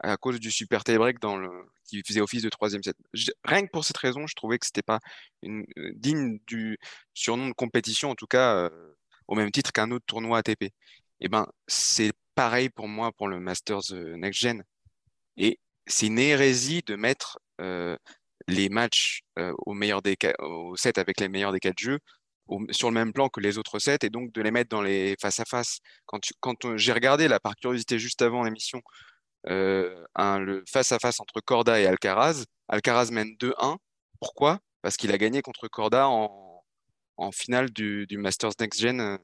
[0.00, 1.48] à cause du super tie-break dans le,
[1.86, 2.96] qui faisait office de troisième set.
[3.44, 5.00] rien que pour cette raison, je trouvais que c'était pas
[5.44, 5.62] euh,
[5.94, 6.78] digne du
[7.14, 8.94] surnom de compétition, en tout cas euh,
[9.28, 10.64] au même titre qu'un autre tournoi ATP.
[10.64, 10.72] Et
[11.20, 14.62] eh ben, c'est pareil pour moi pour le Masters euh, Next Gen.
[15.38, 17.38] Et c'est une hérésie de mettre
[18.48, 22.00] les matchs au meilleur des au set avec les meilleurs des quatre jeux
[22.70, 25.16] sur le même plan que les autres sets et donc de les mettre dans les
[25.20, 25.78] face à face.
[26.06, 28.82] Quand, quand j'ai regardé là par curiosité juste avant l'émission
[29.44, 32.44] un, le face-à-face entre Corda et Alcaraz.
[32.68, 33.76] Alcaraz mène 2-1.
[34.20, 34.60] Pourquoi?
[34.82, 36.64] Parce qu'il a gagné contre Corda en,
[37.16, 39.00] en finale du, du, Masters Next Gen.
[39.00, 39.18] Euh,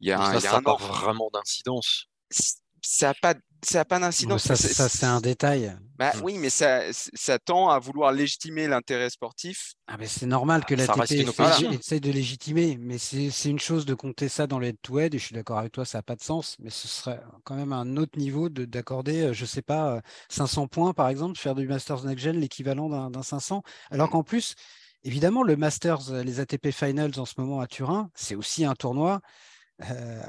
[0.00, 2.06] il y a, un, ça, a vraiment d'incidence.
[2.30, 4.42] Ça n'a pas ça n'a pas d'incidence.
[4.42, 5.76] Ça, c'est un détail.
[5.98, 6.20] Bah, mmh.
[6.22, 9.74] Oui, mais ça, ça tend à vouloir légitimer l'intérêt sportif.
[9.88, 11.28] Ah, c'est normal que la TP
[11.72, 15.18] essaye de légitimer, mais c'est une chose de compter ça dans les to et je
[15.18, 17.96] suis d'accord avec toi, ça n'a pas de sens, mais ce serait quand même un
[17.96, 21.66] autre niveau d'accorder, euh, je ne sais pas, 500 euh, points par exemple, faire du
[21.66, 24.54] Masters Next Gen l'équivalent d'un 500, alors qu'en plus,
[25.02, 28.74] évidemment, le Masters, euh, les ATP Finals en ce moment à Turin, c'est aussi un
[28.74, 29.20] tournoi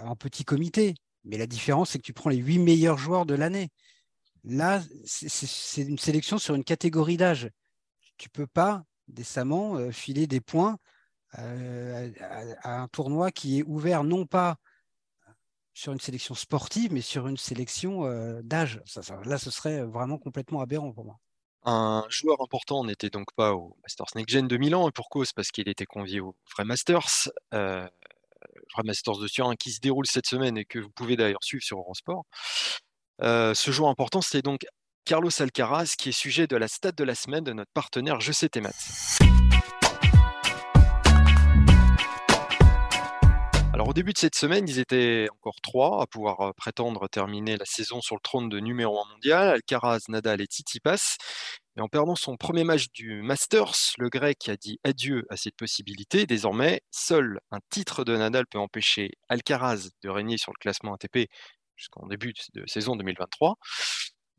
[0.05, 0.93] en petit comité.
[1.23, 3.69] Mais la différence, c'est que tu prends les huit meilleurs joueurs de l'année.
[4.43, 7.49] Là, c'est une sélection sur une catégorie d'âge.
[8.17, 10.77] Tu ne peux pas décemment euh, filer des points
[11.37, 12.11] euh,
[12.61, 14.55] à, un tournoi qui est ouvert non pas
[15.73, 18.81] sur une sélection sportive, mais sur une sélection euh, d'âge.
[19.25, 21.19] là, ce serait vraiment complètement aberrant pour moi.
[21.63, 25.33] Un joueur important n'était donc pas au Masters Next Gen de Milan, et pour cause,
[25.33, 27.29] parce qu'il était convié au vrai Masters.
[28.83, 31.77] Masters de Turin qui se déroule cette semaine et que vous pouvez d'ailleurs suivre sur
[31.77, 32.23] Eurosport.
[33.21, 34.65] Euh, ce joueur important, c'est donc
[35.05, 38.31] Carlos Alcaraz qui est sujet de la stat de la semaine de notre partenaire Je
[38.31, 38.61] sais tes
[43.73, 47.55] Alors au début de cette semaine, ils étaient encore trois à pouvoir euh, prétendre terminer
[47.55, 51.15] la saison sur le trône de numéro 1 mondial, Alcaraz, Nadal et Tsitsipas.
[51.79, 55.55] Et en perdant son premier match du Masters, le grec a dit adieu à cette
[55.55, 56.25] possibilité.
[56.25, 61.29] Désormais, seul un titre de Nadal peut empêcher Alcaraz de régner sur le classement ATP
[61.77, 63.55] jusqu'en début de saison 2023.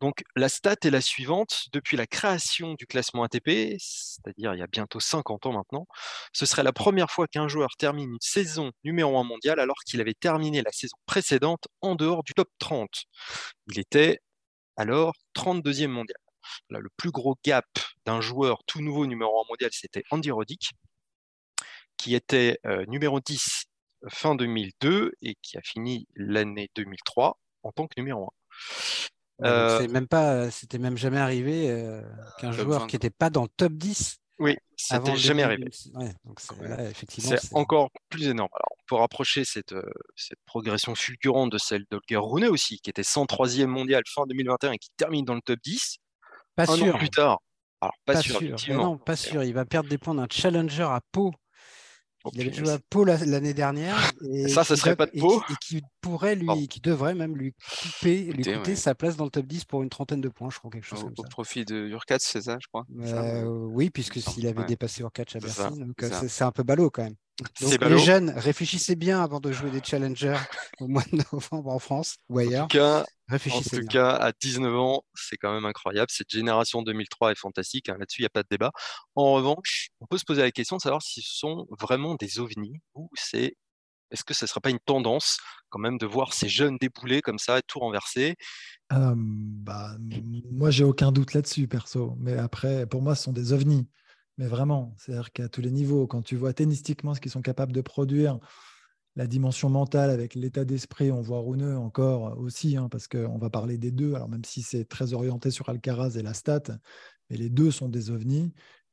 [0.01, 1.65] Donc la stat est la suivante.
[1.73, 5.87] Depuis la création du classement ATP, c'est-à-dire il y a bientôt 50 ans maintenant,
[6.35, 10.03] ce serait la première fois qu'un joueur termine une saison numéro 1 mondial alors qu'il
[10.03, 12.91] avait terminé la saison précédente en dehors du top 30.
[13.69, 14.19] Il était
[14.77, 16.19] alors 32e mondial.
[16.69, 17.67] Le plus gros gap
[18.05, 20.71] d'un joueur tout nouveau numéro 1 mondial, c'était Andy Roddick,
[21.97, 23.67] qui était euh, numéro 10
[24.09, 29.47] fin 2002 et qui a fini l'année 2003 en tant que numéro 1.
[29.47, 32.03] Euh, c'est même pas, c'était même jamais arrivé euh,
[32.39, 34.19] qu'un joueur qui n'était pas dans le top 10.
[34.39, 35.69] Oui, c'était jamais arrivé.
[35.71, 38.49] c'est encore plus énorme.
[38.55, 39.83] Alors, on peut rapprocher cette, euh,
[40.17, 44.79] cette progression fulgurante de celle d'Olger Rune aussi, qui était 103e mondial fin 2021 et
[44.79, 45.99] qui termine dans le top 10.
[46.67, 46.99] Pas sûr.
[46.99, 47.41] plus tard.
[47.81, 48.41] Alors, pas, sûr.
[48.69, 49.43] non, pas sûr.
[49.43, 51.33] Il va perdre des points d'un challenger à Pau
[52.33, 53.97] il avait joué à Pau l'année dernière.
[54.33, 55.43] Et ça, ce serait pas de Pau.
[55.51, 59.31] Et, qui pourrait lui, qui devrait même lui couper, lui coûter sa place dans le
[59.31, 61.23] top 10 pour une trentaine de points, je crois, quelque chose au, comme ça.
[61.23, 62.87] Au profit de Urkatz, c'est ça, je crois.
[63.01, 65.63] Euh, oui, puisque s'il avait dépassé Urkatz à Bercy,
[66.03, 67.17] euh, c'est un peu ballot quand même.
[67.61, 70.39] Donc, les jeunes, réfléchissez bien avant de jouer des challengers
[70.81, 72.65] au mois de novembre en France ou ailleurs.
[72.65, 76.09] En tout cas, en tout cas à 19 ans, c'est quand même incroyable.
[76.11, 77.89] Cette génération 2003 est fantastique.
[77.89, 77.97] Hein.
[77.99, 78.73] Là-dessus, il n'y a pas de débat.
[79.15, 82.41] En revanche, on peut se poser la question de savoir si ce sont vraiment des
[82.41, 83.57] ovnis ou c'est
[84.11, 87.23] est-ce que ce ne serait pas une tendance quand même de voir ces jeunes débouler
[87.23, 88.37] comme ça, tout renversés
[88.93, 89.97] euh, bah,
[90.51, 92.17] Moi, j'ai aucun doute là-dessus, perso.
[92.19, 93.89] Mais après, pour moi, ce sont des ovnis.
[94.39, 97.73] Mais vraiment, c'est-à-dire qu'à tous les niveaux, quand tu vois tennistiquement ce qu'ils sont capables
[97.73, 98.39] de produire,
[99.17, 103.51] la dimension mentale avec l'état d'esprit, on voit Rouneux encore aussi, hein, parce qu'on va
[103.51, 106.63] parler des deux, alors même si c'est très orienté sur Alcaraz et la stat,
[107.29, 108.53] mais les deux sont des ovnis.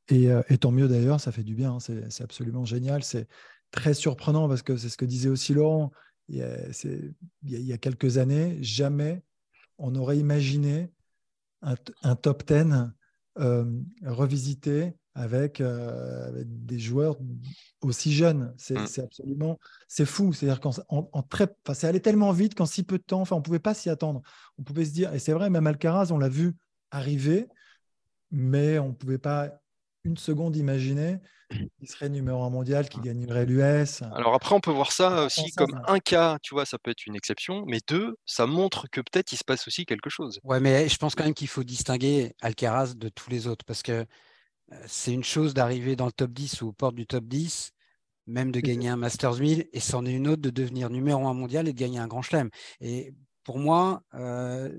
[0.10, 3.04] Et, euh, tant mieux d'ailleurs, ça fait du bien, hein, c'est absolument génial.
[3.04, 3.28] C'est
[3.72, 5.92] très surprenant parce que c'est ce que disait aussi Laurent,
[6.30, 6.58] il y, a,
[7.44, 9.24] il y a quelques années, jamais
[9.78, 10.92] on aurait imaginé
[11.62, 12.92] un, top 10
[13.40, 13.66] euh,
[14.06, 17.18] revisité euh, avec, des joueurs
[17.82, 18.54] aussi jeunes.
[18.58, 19.04] C'est mmh.
[19.04, 20.34] absolument, c'est fou.
[20.34, 23.42] C'est-à-dire qu'en en, très, c'est allé tellement vite qu'en si peu de temps, enfin, on
[23.42, 24.22] pouvait pas s'y attendre.
[24.58, 26.56] On pouvait se dire, et c'est vrai, même Alcaraz, on l'a vu
[26.92, 27.48] arriver,
[28.32, 29.60] mais on pouvait pas
[30.08, 34.02] une seconde imaginer qu'il serait numéro un mondial, qu'il gagnerait l'US.
[34.14, 37.06] Alors après, on peut voir ça aussi comme un cas, tu vois, ça peut être
[37.06, 40.40] une exception, mais deux, ça montre que peut-être il se passe aussi quelque chose.
[40.44, 43.84] Ouais, mais je pense quand même qu'il faut distinguer Alcaraz de tous les autres, parce
[43.84, 44.06] que
[44.86, 47.72] c'est une chose d'arriver dans le top 10 ou aux portes du top 10,
[48.28, 51.34] même de gagner un Masters 1000, et c'en est une autre de devenir numéro un
[51.34, 52.50] mondial et de gagner un grand chelem.
[52.82, 54.78] Et pour moi, euh,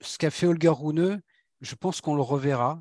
[0.00, 1.20] ce qu'a fait Holger Rune,
[1.60, 2.80] je pense qu'on le reverra,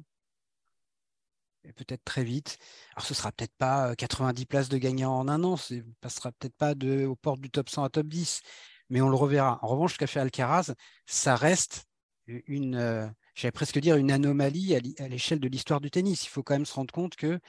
[1.73, 2.58] peut-être très vite.
[2.95, 6.32] Alors ce sera peut-être pas 90 euh, places de gagnant en un an, ce passera
[6.32, 8.41] peut-être pas aux portes du top 100 à top 10,
[8.89, 9.60] mais on le reverra.
[9.62, 10.73] En revanche, ce qu'a fait Alcaraz,
[11.06, 11.86] ça reste
[12.28, 16.25] une, j'allais presque dire une anomalie à l'échelle de l'histoire du tennis.
[16.25, 17.39] Il faut quand même se rendre compte que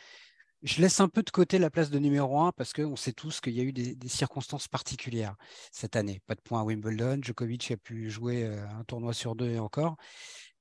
[0.62, 3.40] je laisse un peu de côté la place de numéro un parce qu'on sait tous
[3.40, 5.36] qu'il y a eu des, circonstances particulières
[5.70, 6.20] cette année.
[6.26, 9.96] Pas de points à Wimbledon, Djokovic a pu jouer un tournoi sur deux et encore.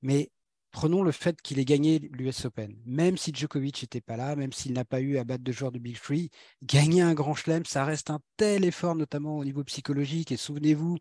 [0.02, 0.30] Mais
[0.76, 2.76] prenons le fait qu'il ait gagné l'US Open.
[2.84, 5.72] Même si Djokovic n'était pas là, même s'il n'a pas eu à battre de joueurs
[5.72, 6.28] de Big Free,
[6.62, 10.32] gagner un grand chelem, ça reste un tel effort, notamment au niveau psychologique.
[10.32, 10.98] Et souvenez-vous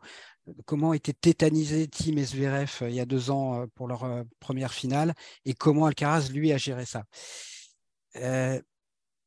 [0.48, 3.90] euh, comment était tétanisé Tim et Zverev euh, il y a deux ans euh, pour
[3.90, 7.04] leur première finale et comment Alcaraz, lui, a géré ça.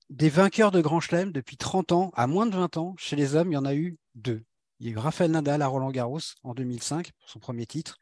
[0.09, 3.35] des vainqueurs de Grand Chelem depuis 30 ans, à moins de 20 ans, chez les
[3.35, 4.43] hommes, il y en a eu deux.
[4.81, 7.99] Il y a eu Rafael Nadal à Roland Garros en 2005 pour son premier titre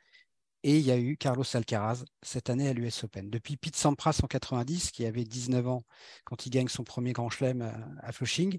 [0.67, 3.31] et il y a eu Carlos Alcaraz cette année à l'US Open.
[3.31, 5.85] Depuis Pete Sampras en 90, qui avait 19 ans
[6.25, 8.59] quand il gagne son premier grand chelem à, Flushing,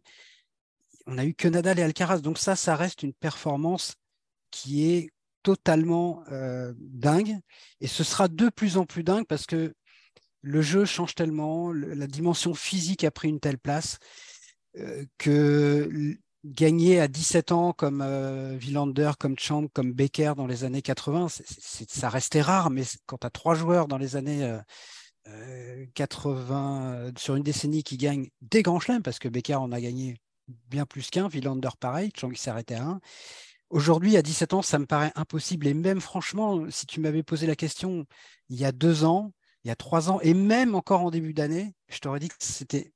[1.06, 2.22] on a eu que Nadal et Alcaraz.
[2.22, 3.96] Donc ça, ça reste une performance
[4.52, 5.10] qui est
[5.43, 7.39] totalement euh, dingue.
[7.82, 9.74] Et ce sera de plus en plus dingue parce que
[10.41, 13.98] le jeu change tellement, la dimension physique a pris une telle place
[14.78, 18.60] euh, que gagner à 17 ans comme euh,
[19.19, 21.28] comme Chang, comme Becker dans les années 80,
[21.88, 24.58] ça restait rare, mais quand tu as trois joueurs dans les années
[25.95, 29.71] 80, euh, euh, sur une décennie qui gagnent des grands chelems, parce que Becker en
[29.71, 30.17] a gagné
[30.69, 33.02] bien plus qu'un, Villander pareil, Chang il s'arrêtait à un.
[33.69, 35.67] Aujourd'hui, à 17 ans, ça me paraît impossible.
[35.67, 38.06] Et même franchement, si tu m'avais posé la question
[38.48, 39.33] il y a deux ans,
[39.65, 42.35] il y a trois ans, et même encore en début d'année, je t'aurais dit que
[42.40, 42.94] c'était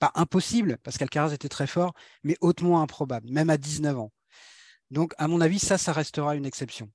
[0.00, 1.92] pas impossible, parce qu'Alcaraz était très fort,
[2.24, 4.12] mais hautement improbable, même à 19 ans.
[4.90, 6.90] Donc, à mon avis, ça, ça restera une exception.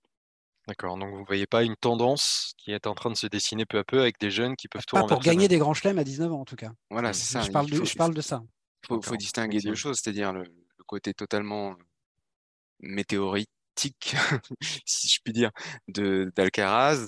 [0.67, 3.65] D'accord, donc vous ne voyez pas une tendance qui est en train de se dessiner
[3.65, 5.99] peu à peu avec des jeunes qui peuvent tout Pas pour gagner des grands chelems
[5.99, 6.71] à 19 ans, en tout cas.
[6.89, 7.41] Voilà, c'est ça.
[7.41, 8.43] Je parle, de, je parle de ça.
[8.89, 10.43] Il faut, distinguer deux choses, c'est-à-dire le,
[10.87, 11.75] côté totalement
[12.79, 14.15] météorique tic,
[14.85, 15.51] si je puis dire,
[15.87, 17.07] de d'Alcaraz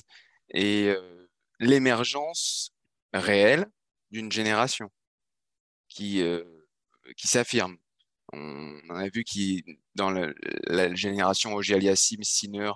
[0.49, 1.29] et euh,
[1.59, 2.71] l'émergence
[3.13, 3.67] réelle
[4.09, 4.89] d'une génération
[5.97, 6.43] qui, euh,
[7.17, 7.77] qui s'affirme.
[8.33, 9.63] On, a vu qui
[9.95, 12.71] dans la, génération Ogier Aliassim, Sinner,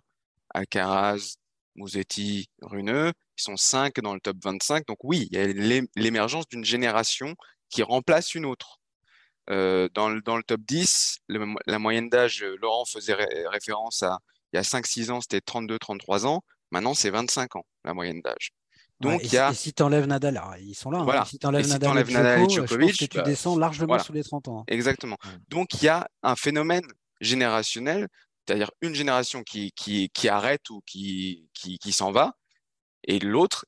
[0.53, 1.35] Alcaraz,
[1.75, 4.87] Musetti, Runeux, ils sont cinq dans le top 25.
[4.87, 7.35] Donc oui, il y a l'émergence d'une génération
[7.69, 8.79] qui remplace une autre.
[9.49, 11.19] Euh, dans, le, le, top 10,
[11.67, 13.15] la moyenne d'âge, euh, Laurent faisait
[13.49, 14.19] référence à
[14.53, 16.43] il y a 5-6 ans, c'était 32-33 ans.
[16.71, 18.51] Maintenant, c'est 25 ans, la moyenne d'âge.
[19.01, 19.51] Donc, il y a...
[19.51, 20.99] et si tu enlèves Nadal, alors, ils sont là.
[20.99, 21.03] Hein.
[21.03, 21.25] Voilà.
[21.25, 24.03] Si tu enlèves si Nadal, enlèves Nadal, et Djokovic, que tu bah, descends largement voilà.
[24.03, 24.59] sous les 30 ans.
[24.59, 24.63] hein.
[24.67, 25.17] Exactement.
[25.49, 26.85] Donc, il y a un phénomène
[27.19, 28.07] générationnel,
[28.45, 32.33] c'est-à-dire une génération qui, qui, qui arrête ou qui, qui, qui s'en va,
[33.03, 33.65] et l'autre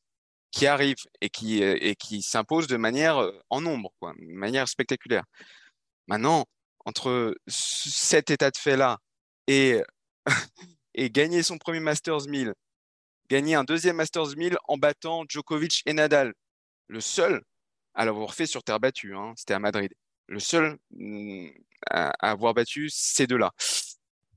[0.51, 4.67] qui arrive et qui, et qui s'impose de manière euh, en nombre, quoi, de manière
[4.67, 5.23] spectaculaire.
[6.07, 6.45] Maintenant,
[6.85, 8.97] entre cet état de fait-là
[9.47, 9.81] et,
[10.93, 12.53] et gagner son premier Masters 1000,
[13.33, 16.35] gagner un deuxième Masters 1000 en battant Djokovic et Nadal,
[16.87, 17.41] le seul
[17.95, 19.91] à l'avoir fait sur terre battue, hein, c'était à Madrid,
[20.27, 21.47] le seul mm,
[21.89, 23.51] à, avoir battu ces deux-là.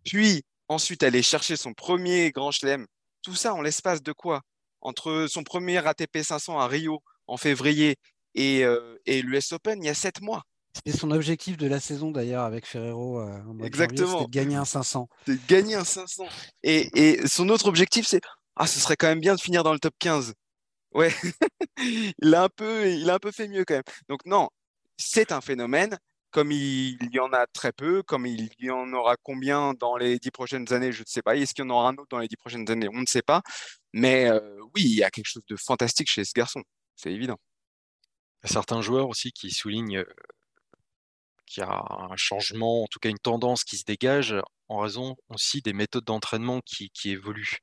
[0.03, 2.86] Puis ensuite aller chercher son premier grand chelem,
[3.20, 4.40] tout ça en l'espace de quoi?
[4.80, 7.97] Entre son premier ATP 500 à Rio en février
[8.34, 10.44] et, euh, et l'US Open, il y a sept mois.
[10.72, 13.20] C'était son objectif de la saison d'ailleurs avec Ferrero.
[13.20, 14.20] Euh, en Exactement.
[14.20, 15.09] C'était de gagner un 500.
[15.26, 16.24] De gagner un 500.
[16.62, 18.20] Et, et son autre objectif, c'est
[18.57, 20.34] ah, ce serait quand même bien de finir dans le top 15.
[20.92, 21.12] Ouais,
[22.22, 23.82] il, a un peu, il a un peu fait mieux quand même.
[24.09, 24.48] Donc non,
[24.96, 25.98] c'est un phénomène.
[26.30, 30.18] Comme il, y en a très peu, comme il y en aura combien dans les
[30.18, 31.36] dix prochaines années, je ne sais pas.
[31.36, 32.88] Est-ce qu'il y en aura un autre dans les dix prochaines années?
[32.92, 33.42] On ne sait pas.
[33.94, 34.40] Mais euh,
[34.74, 36.62] oui, il y a quelque chose de fantastique chez ce garçon.
[36.96, 37.38] C'est évident.
[38.42, 40.04] Il y a certains joueurs aussi qui soulignent
[41.46, 44.34] qu'il y a un changement, en tout cas une tendance qui se dégage
[44.68, 47.59] en raison aussi des méthodes d'entraînement qui, évoluent.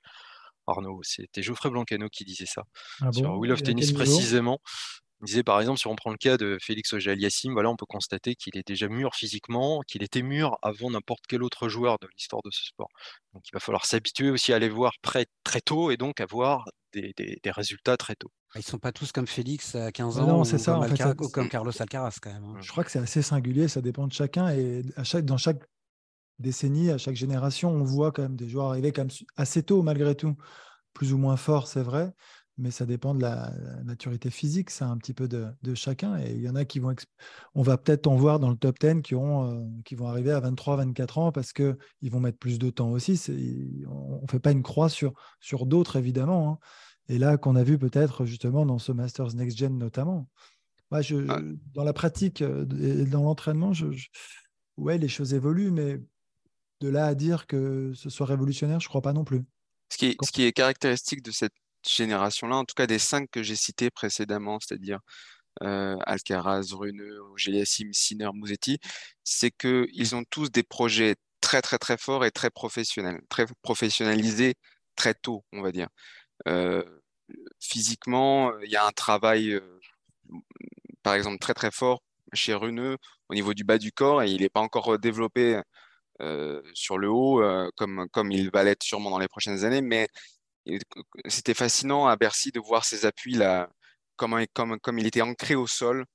[0.68, 2.64] Arnaud, c'était Geoffrey Blancano qui disait ça.
[3.01, 3.38] Ah Sur bon?
[3.39, 4.59] Wheel of Tennis précisément,
[5.22, 7.86] il disait par exemple, si on prend le cas de Félix Auger-Aliassime, voilà, on peut
[7.86, 12.07] constater qu'il est déjà mûr physiquement, qu'il était mûr avant n'importe quel autre joueur de
[12.18, 12.89] l'histoire de ce sport.
[13.34, 16.66] Donc il va falloir s'habituer aussi à les voir près, très tôt et donc avoir
[16.91, 18.30] des, des, des résultats très tôt.
[18.55, 20.74] Ils ne sont pas tous comme Félix à 15 Mais ans non, ou, c'est ça,
[20.74, 22.43] comme en fait, Alcaraz- ça- ou comme Carlos Alcaraz quand même.
[22.43, 22.57] hein.
[22.61, 24.49] Je crois que c'est assez singulier, ça dépend de chacun.
[24.49, 25.64] Et à chaque, dans chaque
[26.39, 29.63] décennie, à chaque génération, on voit quand même des joueurs arriver quand même su- assez
[29.63, 30.36] tôt malgré tout.
[30.93, 32.13] Plus ou moins fort, c'est vrai,
[32.57, 36.17] mais ça dépend de la, la maturité physique, c'est un petit peu de, de chacun.
[36.19, 36.93] Et il y en a qui vont.
[37.55, 40.31] On va peut-être en voir dans le top 10 qui, ont, euh, qui vont arriver
[40.31, 41.75] à 23, 24 ans parce qu'ils
[42.11, 43.19] vont mettre plus de temps aussi.
[43.89, 46.51] On ne fait pas une croix sur, sur d'autres, évidemment.
[46.51, 46.59] hein.
[47.09, 50.29] Et là, qu'on a vu peut-être justement dans ce Masters Next Gen notamment.
[50.91, 51.39] Moi, je, Ouais.
[51.39, 53.88] je- dans la pratique euh, et dans l'entraînement, je-
[54.77, 55.99] ouais, les choses évoluent, mais
[56.84, 59.41] de là à dire que ce soit révolutionnaire, je crois pas non plus.
[59.89, 61.53] Ce qui est, ce qui est caractéristique de cette
[61.88, 64.99] génération-là, en tout cas des cinq que j'ai cités précédemment, c'est-à-dire
[65.63, 68.79] euh, Alcaraz, Runeux, Auger-Aliassime, Sinner, Musetti,
[69.23, 74.55] c'est qu'ils ont tous des projets très très très forts et très professionnels, très professionnalisés
[74.95, 75.88] très tôt, on va dire.
[76.47, 76.84] Euh,
[77.59, 79.79] physiquement, il y a un travail, euh,
[81.01, 82.01] par exemple, très très fort
[82.34, 82.97] chez Runeux
[83.29, 85.61] au niveau du bas du corps et il n'est pas encore développé
[86.74, 90.07] sur le haut euh, comme, comme il va l'être sûrement dans les prochaines années, mais
[91.28, 93.70] c'était fascinant à Bercy de voir ses appuis là,
[94.16, 96.05] comment, comme, comme il était ancré au sol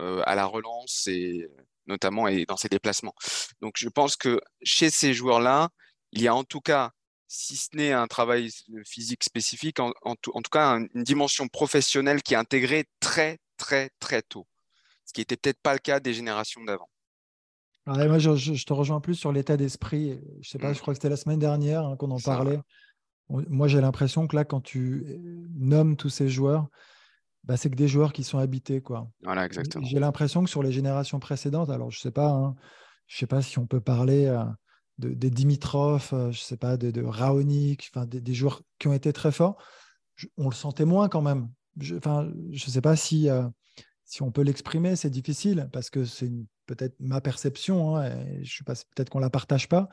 [0.00, 1.48] euh, à la relance et
[1.86, 3.14] notamment et dans ses déplacements.
[3.60, 5.70] Donc je pense que chez ces joueurs-là,
[6.12, 6.92] il y a en tout cas,
[7.26, 8.50] si ce n'est un travail
[8.86, 9.92] physique spécifique, en,
[10.22, 14.46] tout, en tout cas un- une dimension professionnelle qui est intégrée très très très tôt,
[15.04, 16.88] ce qui n'était peut-être pas le cas des générations d'avant.
[17.88, 20.20] Moi, je, te rejoins plus sur l'état d'esprit.
[20.40, 20.74] Je sais pas, Mm.
[20.74, 22.60] je crois que c'était la semaine dernière hein, qu'on en parlait.
[23.28, 26.68] Moi, j'ai l'impression que là, quand tu euh, nommes tous ces joueurs,
[27.44, 29.10] bah, c'est que des joueurs qui sont habités, quoi.
[29.22, 29.84] Voilà, exactement.
[29.86, 32.54] J'ai l'impression que sur les générations précédentes, alors je sais pas, hein,
[33.06, 34.44] je sais pas si on peut parler euh,
[34.98, 38.94] de, des Dimitrov, euh, je sais pas, de, de Raonic, des, des joueurs qui ont
[38.94, 39.56] été très forts.
[40.14, 41.50] Je- on le sentait moins quand même.
[41.78, 41.96] Je,
[42.50, 43.46] je sais pas si euh,
[44.08, 46.32] si on peut l'exprimer, c'est difficile parce que c'est
[46.64, 47.96] peut-être ma perception.
[47.96, 48.10] hein,
[48.64, 49.90] peut-être qu'on la partage pas,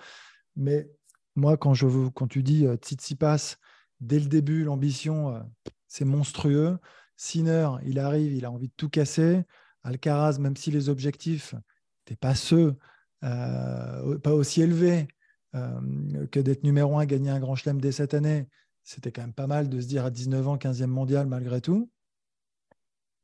[0.56, 0.90] mais
[1.36, 3.58] moi, quand je quand tu dis euh, Tsitsipas,
[4.00, 5.42] dès le début, l'ambition, euh,
[5.90, 6.78] c'est monstrueux.
[7.18, 9.44] Sinner, il arrive, il a envie de tout casser.
[9.84, 12.78] Alcaraz, même si les objectifs n'étaient pas ceux,
[13.26, 15.10] euh, pas aussi élevés
[15.56, 18.48] euh, que d'être numéro un, gagner un grand chelem dès cette année,
[18.84, 21.90] c'était quand même pas mal de se dire à 19 ans, 15e mondial malgré tout.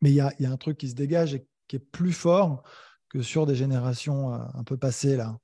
[0.02, 1.80] Mais il y a, il y a un truc qui se dégage et qui est
[1.80, 2.64] plus fort
[3.10, 5.38] que sur des générations euh, un peu passées là.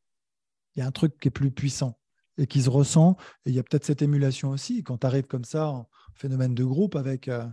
[0.75, 1.97] Il y a un truc qui est plus puissant.
[2.37, 3.17] et qui se ressent.
[3.45, 6.53] Et il y a peut-être cette émulation aussi quand tu arrives comme ça en phénomène
[6.53, 7.45] de groupe avec euh,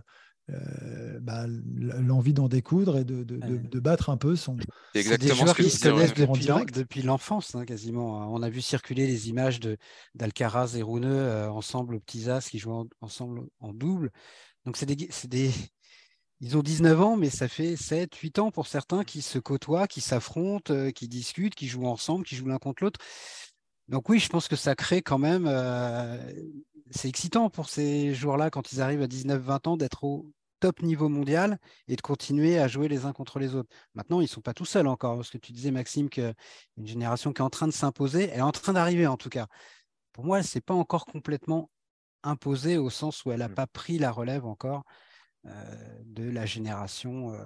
[0.51, 4.57] euh, bah, l'envie d'en découdre et de, de, de, de, battre un peu son.
[4.93, 8.31] C'est exactement ce que qui se connaissent depuis, depuis l'enfance, hein, quasiment.
[8.31, 9.59] On a vu circuler les images
[10.13, 14.11] d'Alcaraz et Runeux euh, ensemble au Petit As qui jouent en, ensemble en double.
[14.65, 15.51] Donc c'est des, des,
[16.41, 19.87] ils ont 19 ans, mais ça fait 7, 8 ans pour certains qui se côtoient,
[19.87, 22.99] qui s'affrontent, euh, qui discutent, qui jouent ensemble, qui jouent l'un contre l'autre.
[23.87, 26.17] Donc oui, je pense que ça crée quand même, euh,
[26.91, 31.09] c'est excitant pour ces joueurs-là quand ils arrivent à 19-20 ans d'être au top niveau
[31.09, 33.69] mondial et de continuer à jouer les uns contre les autres.
[33.93, 36.33] Maintenant, ils ne sont pas tout seuls encore, parce que tu disais, Maxime, qu'une
[36.83, 39.47] génération qui est en train de s'imposer, elle est en train d'arriver en tout cas.
[40.13, 41.69] Pour moi, ce n'est pas encore complètement
[42.23, 43.55] imposé au sens où elle n'a mmh.
[43.55, 44.83] pas pris la relève encore
[46.05, 47.43] de la génération euh,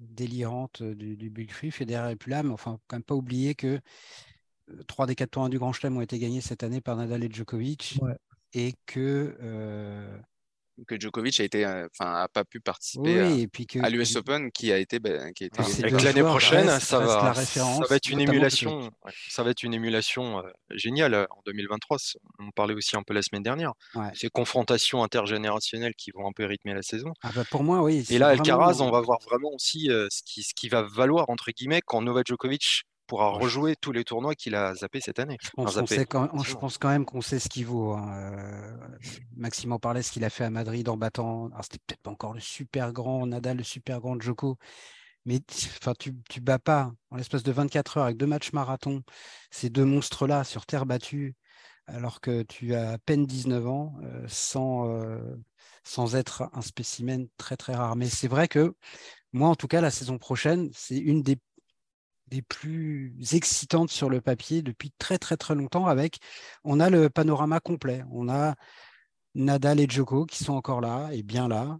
[0.00, 1.70] délirante du, du Big Free.
[1.70, 3.80] Federer et plus là, mais enfin, quand même pas oublier que
[4.86, 7.30] trois des quatre tournois du Grand Chelem ont été gagnés cette année par Nadal et
[7.30, 7.98] Djokovic.
[8.52, 9.36] Et que.
[10.78, 13.90] Euh, que Djokovic a été, euh, enfin, a pas pu participer à, et puis à
[13.90, 15.62] l'US Open, qui a été, ben, qui a été
[16.02, 18.90] l'année prochaine, ça, va, ça va être une émulation,
[19.28, 21.98] ça va être une émulation géniale euh, en 2023.
[22.38, 23.72] On parlait aussi un peu la semaine dernière.
[24.14, 27.12] Ces confrontations intergénérationnelles qui vont un peu rythmer la saison.
[27.22, 28.04] Ah bah pour moi, oui.
[28.10, 31.50] Et là, Alcaraz, on va voir vraiment aussi ce, qui, ce qui va valoir entre
[31.50, 35.38] guillemets quand Novak Djokovic pourra rejouer tous les tournois qu'il a zappé cette année.
[35.42, 35.74] Je pense,
[36.08, 37.92] quand, je pense quand, même qu'on sait ce qu'il vaut.
[37.92, 38.10] Hein.
[38.12, 38.76] Euh,
[39.36, 41.50] Maxime en parlait, ce qu'il a fait à Madrid en battant.
[41.62, 44.58] C'était peut-être pas encore le super grand Nadal, le super grand Djoko,
[45.26, 45.40] mais
[45.80, 49.02] enfin, tu, tu bats pas en l'espace de 24 heures avec deux matchs marathon
[49.50, 51.34] ces deux monstres-là sur terre battue,
[51.86, 55.18] alors que tu as à peine 19 ans, euh, sans, euh,
[55.84, 57.96] sans être un spécimen très très rare.
[57.96, 58.74] Mais c'est vrai que
[59.32, 61.38] moi, en tout cas, la saison prochaine, c'est une des
[62.28, 66.18] des plus excitantes sur le papier depuis très très très longtemps avec.
[66.64, 68.02] On a le panorama complet.
[68.10, 68.54] On a
[69.34, 71.78] Nadal et Djoko qui sont encore là et bien là.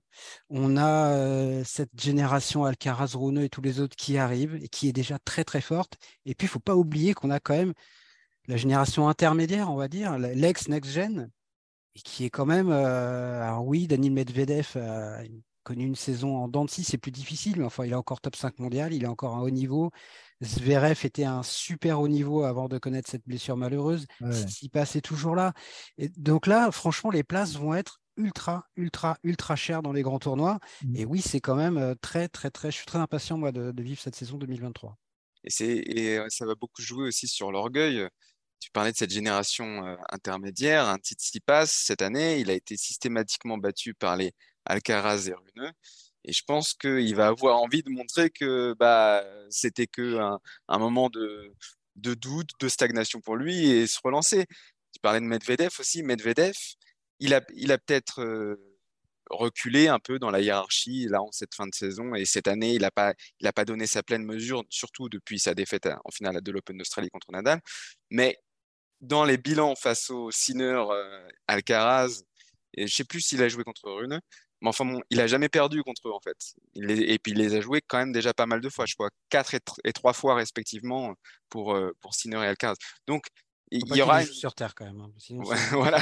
[0.50, 4.88] On a euh, cette génération Alcaraz Rune et tous les autres qui arrivent et qui
[4.88, 5.96] est déjà très très forte.
[6.26, 7.72] Et puis il faut pas oublier qu'on a quand même
[8.48, 11.30] la génération intermédiaire on va dire l'ex next gen
[11.96, 15.22] et qui est quand même euh, alors oui Daniel Medvedev a
[15.66, 18.60] connu une saison en dents c'est plus difficile, mais enfin, il est encore top 5
[18.60, 19.90] mondial, il est encore à haut niveau.
[20.42, 24.06] Zverev était un super haut niveau avant de connaître cette blessure malheureuse.
[24.48, 25.52] S'il passait toujours là.
[25.98, 30.18] Et donc là, franchement, les places vont être ultra, ultra, ultra chères dans les grands
[30.18, 30.58] tournois.
[30.82, 30.96] Mmh.
[30.96, 32.70] Et oui, c'est quand même euh, très, très, très.
[32.70, 34.96] Je suis très impatient, moi, de, vivre cette saison 2023.
[35.44, 38.08] Et, et euh, ça va beaucoup jouer aussi sur l'orgueil.
[38.58, 40.88] Tu parlais de cette génération euh, intermédiaire.
[40.88, 40.98] Un
[41.44, 44.32] passe cette année, il a été systématiquement battu par les
[44.64, 45.72] Alcaraz et Runeux.
[46.26, 50.18] Et je pense qu'il va avoir envie de montrer que bah, c'était que
[50.68, 51.54] un, moment de,
[51.94, 54.46] doute, de stagnation pour lui et se relancer.
[54.92, 56.02] Tu parlais de Medvedev aussi.
[56.02, 56.56] Medvedev,
[57.20, 58.56] il a, peut-être euh,
[59.30, 62.74] reculé un peu dans la hiérarchie là en cette fin de saison et cette année
[62.74, 63.14] il n'a pas
[63.54, 67.32] pas donné sa pleine mesure surtout depuis sa défaite en finale de l'Open d'Australie contre
[67.32, 67.60] Nadal
[68.10, 68.38] mais
[69.00, 72.22] dans les bilans face au Sinner euh, Alcaraz
[72.74, 74.20] et je sais plus s'il a joué contre Rune
[74.62, 76.54] mais enfin, bon, il a jamais perdu contre eux, en fait.
[76.74, 78.94] Il et puis, il les a joués quand même déjà pas mal de fois, je
[78.94, 81.14] crois, quatre et, et trois fois respectivement
[81.50, 82.76] pour, euh, pour Sinner et Alcaraz.
[83.06, 83.26] Donc,
[83.70, 84.24] il y aura.
[84.24, 85.00] sur Terre quand même.
[85.00, 85.10] Hein,
[85.72, 86.00] voilà.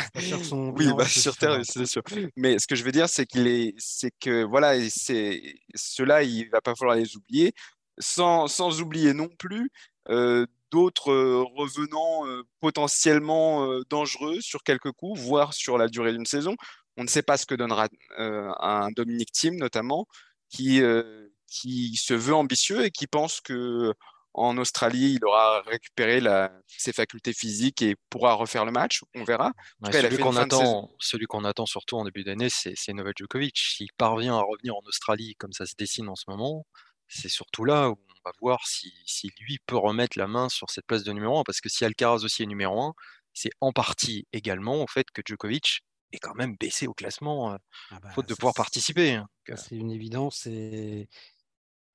[0.53, 2.03] oui, bah, sur Terre, c'est sûr.
[2.37, 5.43] Mais ce que je veux dire, c'est qu'il est, c'est que voilà, c'est
[5.75, 7.55] ceux-là, il va pas falloir les oublier,
[7.99, 9.71] sans, sans oublier non plus
[10.11, 12.25] euh, d'autres euh, revenants
[12.61, 16.55] potentiellement dangereux sur quelques coups, voire sur la durée d'une saison.
[16.97, 17.89] On ne sait pas ce que donnera
[18.19, 20.07] euh, un Dominique Thiem notamment,
[20.49, 23.93] qui, euh, qui se veut ambitieux et qui pense que
[24.35, 26.21] en Australie, il aura récupéré
[26.67, 29.03] ses facultés physiques et pourra refaire le match.
[29.15, 29.53] On verra.
[29.93, 33.57] celui qu'on attend, celui qu'on attend surtout en début d'année, c'est Novak Djokovic.
[33.57, 36.67] S'il parvient à revenir en Australie comme ça se dessine en ce moment,
[37.07, 40.69] c'est surtout là où on va voir si, si, lui peut remettre la main sur
[40.69, 41.45] cette place de numéro 1.
[41.45, 42.95] Parce que si Alcaraz aussi est numéro 1,
[43.35, 45.83] c'est en partie également au fait que Djokovic
[46.15, 47.53] est quand même baissé au classement,
[47.91, 49.15] ah bah, faute de pouvoir participer.
[49.15, 50.47] Hein, c'est une évidence.
[50.47, 51.09] Et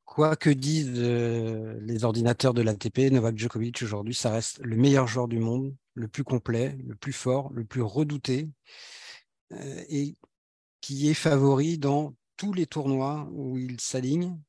[0.05, 5.27] quoi que disent les ordinateurs de l'ATP, Novak Djokovic aujourd'hui, ça reste le meilleur joueur
[5.27, 8.49] du monde, le plus complet, le plus fort, le plus redouté,
[9.89, 10.15] et
[10.81, 14.39] qui est favori dans tous les tournois où il s'aligne.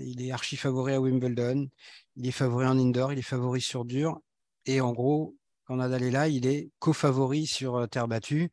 [0.00, 1.68] il est archi favori à Wimbledon,
[2.16, 4.20] il est favori en indoor, il est favori sur dur.
[4.66, 5.36] Et en gros,
[5.68, 8.50] est là, il est co-favori sur terre battue.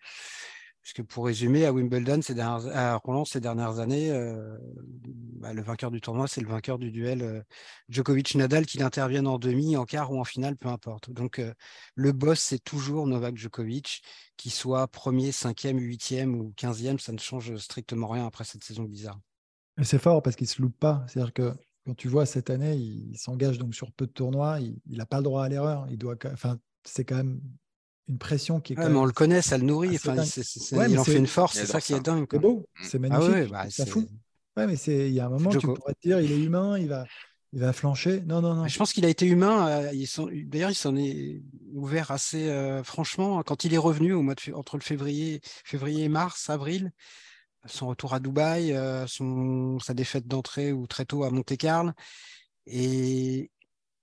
[0.86, 4.56] Puisque pour résumer, à Wimbledon, ces dernières, à Roland, ces dernières années, euh,
[5.40, 7.42] bah, le vainqueur du tournoi, c'est le vainqueur du duel euh,
[7.90, 11.10] Djokovic-Nadal, qu'il intervienne en demi, en quart ou en finale, peu importe.
[11.10, 11.56] Donc, euh,
[11.96, 14.04] le boss, c'est toujours Novak Djokovic,
[14.38, 18.84] qu'il soit premier, cinquième, huitième ou quinzième, ça ne change strictement rien après cette saison
[18.84, 19.20] bizarre.
[19.82, 21.04] C'est fort parce qu'il ne se loupe pas.
[21.08, 21.52] C'est-à-dire que
[21.88, 25.18] quand tu vois cette année, il, s'engage donc sur peu de tournois, il n'a pas
[25.18, 25.88] le droit à l'erreur.
[25.90, 27.42] Il doit, enfin, c'est quand même
[28.08, 28.80] une pression qui est.
[28.80, 29.96] Ouais, mais on le connaît, ça le nourrit.
[29.96, 32.28] Enfin, ouais, il en fait une force, c'est ça qui est dingue.
[32.32, 33.26] C'est beau, c'est magnifique.
[33.28, 34.08] Ah ouais, bah, c'est fou.
[34.58, 36.80] Ouais, mais c'est, il y a un moment, tu pourrais te dire, il est humain,
[36.80, 37.06] il va,
[37.52, 38.22] il va flancher.
[38.26, 38.68] Non, non, non.
[38.68, 39.68] Je pense qu'il a été humain.
[39.68, 40.06] Euh.
[40.46, 41.42] D'ailleurs, il s'en est
[41.74, 44.54] ouvert assez euh, franchement quand il est revenu au mois de...
[44.54, 46.92] entre le février, février, mars, avril.
[47.66, 49.80] Son retour à Dubaï, euh, son...
[49.80, 51.92] sa défaite d'entrée ou très tôt à Monte-Carlo.
[52.68, 53.52] Et,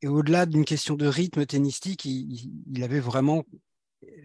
[0.02, 3.44] et au-delà d'une question de rythme tennistique, il, il avait vraiment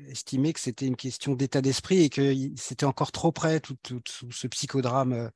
[0.10, 4.48] estimé que c'était une question d'état d'esprit et que c'était encore trop près, tout, ce
[4.48, 5.30] psychodrame euh,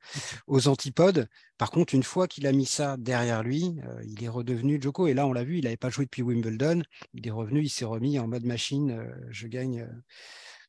[0.46, 1.28] aux antipodes.
[1.58, 5.06] Par contre, une fois qu'il a mis ça derrière lui, euh, il est redevenu Joko.
[5.06, 6.82] Et là, on l'a vu, il n'avait pas joué depuis Wimbledon.
[7.14, 8.90] Il est revenu, il s'est remis en mode machine.
[8.90, 9.86] Euh, je gagne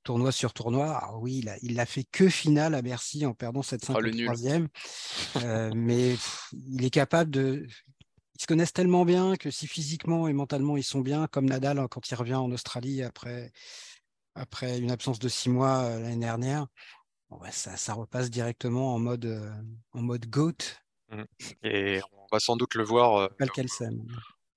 [0.04, 0.98] tournoi sur tournoi.
[0.98, 4.68] Alors oui, il l'a fait que finale à Bercy en perdant cette 53e.
[5.36, 5.40] Oh,
[5.76, 6.16] mais
[6.52, 7.66] il est capable de
[8.44, 11.88] se connaissent tellement bien que si physiquement et mentalement ils sont bien, comme Nadal hein,
[11.90, 13.54] quand il revient en Australie après,
[14.36, 16.68] après une absence de six mois euh, l'année dernière,
[17.52, 19.50] ça, ça, repasse directement en mode, euh,
[19.94, 20.52] en mode GOAT.
[21.10, 21.24] Mmh.
[21.64, 23.28] Et on va sans doute le voir euh,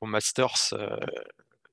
[0.00, 0.74] au Masters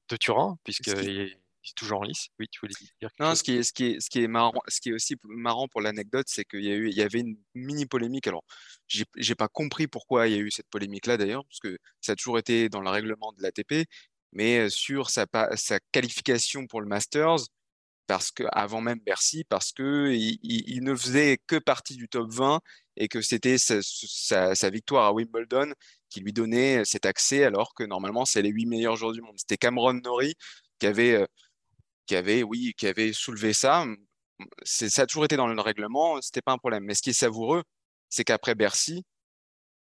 [0.10, 1.36] de Turin, puisqu'il
[1.72, 2.28] est toujours en lice.
[2.40, 3.10] Oui, tu voulais dire.
[3.20, 5.16] Non, ce qui est, ce qui est, ce qui est marrant, ce qui est aussi
[5.24, 8.28] marrant pour l'anecdote, c'est qu'il y a eu, il y avait une mini polémique.
[8.28, 8.44] Alors,
[8.88, 12.16] j'ai, pas compris pourquoi il y a eu cette polémique-là d'ailleurs, parce que ça a
[12.16, 13.88] toujours été dans le règlement de l'ATP,
[14.34, 17.48] mais sur sa, sa qualification pour le Masters,
[18.08, 22.30] parce que avant même Bercy, parce que il, il, ne faisait que partie du top
[22.32, 22.60] 20
[22.98, 25.74] et que c'était sa, sa, sa, victoire à Wimbledon
[26.10, 29.36] qui lui donnait cet accès, alors que normalement c'est les huit meilleurs joueurs du monde.
[29.38, 30.36] C'était Cameron Norrie
[30.80, 31.26] qui avait
[32.06, 33.86] qui avait, oui, qui avait soulevé ça.
[34.64, 36.84] Ça a toujours été dans le règlement, c'était pas un problème.
[36.84, 37.64] Mais ce qui est savoureux,
[38.10, 39.04] c'est qu'après Bercy,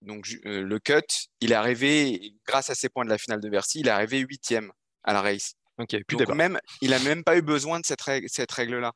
[0.02, 3.48] donc euh, le cut, il est arrivé, grâce à ses points de la finale de
[3.48, 4.72] Bercy, il est arrivé huitième
[5.04, 5.54] à la race.
[5.78, 8.92] Okay, donc même, il a même pas eu besoin de cette règle, cette règle-là.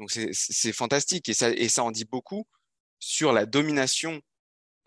[0.00, 2.46] Donc c'est fantastique et ça, et ça en dit beaucoup
[2.98, 4.20] sur la domination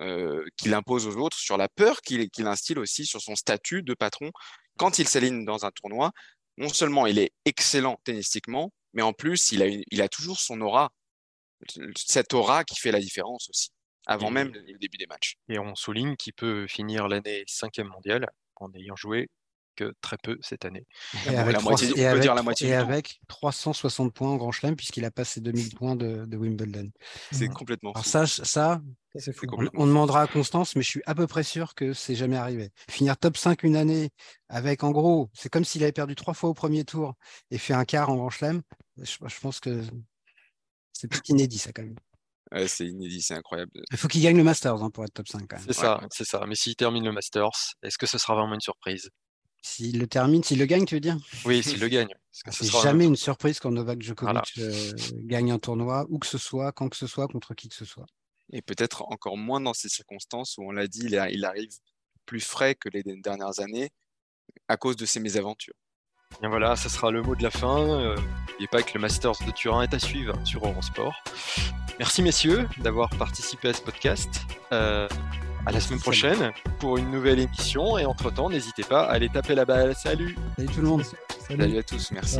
[0.01, 3.83] euh, qu'il impose aux autres, sur la peur qu'il qu'il instille aussi, sur son statut
[3.83, 4.31] de patron
[4.77, 6.11] quand il s'aligne dans un tournoi
[6.57, 10.59] non seulement il est excellent tennistiquement, mais en plus, il a, il a toujours son
[10.61, 10.91] aura,
[11.95, 13.69] cette aura qui fait la différence aussi,
[14.05, 15.35] avant même le début des matchs.
[15.49, 19.29] Et on souligne qu'il peut finir l'année cinquième mondiale en ayant joué
[19.77, 20.85] que très peu cette année.
[21.27, 24.51] Et avec, la moitié, et avec, dire la moitié et avec 360 points en Grand
[24.51, 26.89] Chelem puisqu'il a passé 2000 points de, de Wimbledon.
[27.31, 28.81] C'est complètement Alors ça, ça,
[29.75, 32.71] on, demandera à Constance, mais je suis à peu près sûr que c'est jamais arrivé.
[32.89, 34.09] Finir top 5 une année
[34.49, 37.13] avec, en gros, c'est comme s'il avait perdu trois fois au premier tour
[37.51, 38.61] et fait un quart en Grand Chelem.
[38.97, 39.83] Je, je pense que
[40.93, 41.95] c'est plus inédit, ça, quand même.
[42.51, 43.71] Ouais, c'est inédit, c'est incroyable.
[43.91, 45.65] Il faut qu'il gagne le Masters hein, pour être top 5 quand même.
[45.65, 46.43] C'est ça, c'est ça.
[46.47, 49.09] Mais s'il termine le Masters, est-ce que ce sera vraiment une surprise?
[49.61, 51.17] S'il le termine, s'il le gagne, tu veux dire?
[51.45, 52.09] Oui, s'il le gagne.
[52.31, 54.91] C'est jamais une surprise quand Novak Djokovic euh,
[55.23, 57.85] gagne un tournoi, où que ce soit, quand que ce soit, contre qui que ce
[57.85, 58.05] soit.
[58.51, 61.71] Et peut-être encore moins dans ces circonstances où on l'a dit, il, arrive
[62.25, 63.89] plus frais que les dernières années
[64.67, 65.73] à cause de ses mésaventures.
[66.43, 67.85] Et voilà, ça sera le mot de la fin.
[67.87, 68.17] N'oubliez
[68.61, 71.15] euh, pas que le Masters de Turin est à suivre sur Eurosport.
[71.99, 74.29] Merci messieurs d'avoir participé à ce podcast.
[74.71, 75.07] Euh,
[75.67, 77.97] à la semaine prochaine pour une nouvelle émission.
[77.97, 79.93] Et entre-temps, n'hésitez pas à aller taper la balle.
[79.95, 81.03] Salut Salut tout le monde
[81.45, 82.39] Salut, Salut à tous, merci.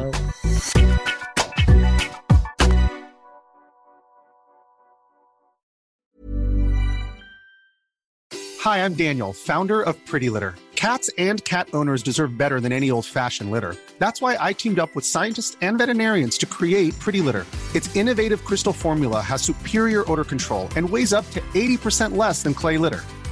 [8.64, 10.56] Hi, I'm Daniel, founder of Pretty Litter.
[10.76, 13.76] Cats and cat owners deserve better than any old-fashioned litter.
[13.98, 17.46] That's why I teamed up with scientists and veterinarians to create Pretty Litter.
[17.76, 22.54] Its innovative crystal formula has superior odor control and weighs up to 80% less than
[22.54, 23.04] clay litter.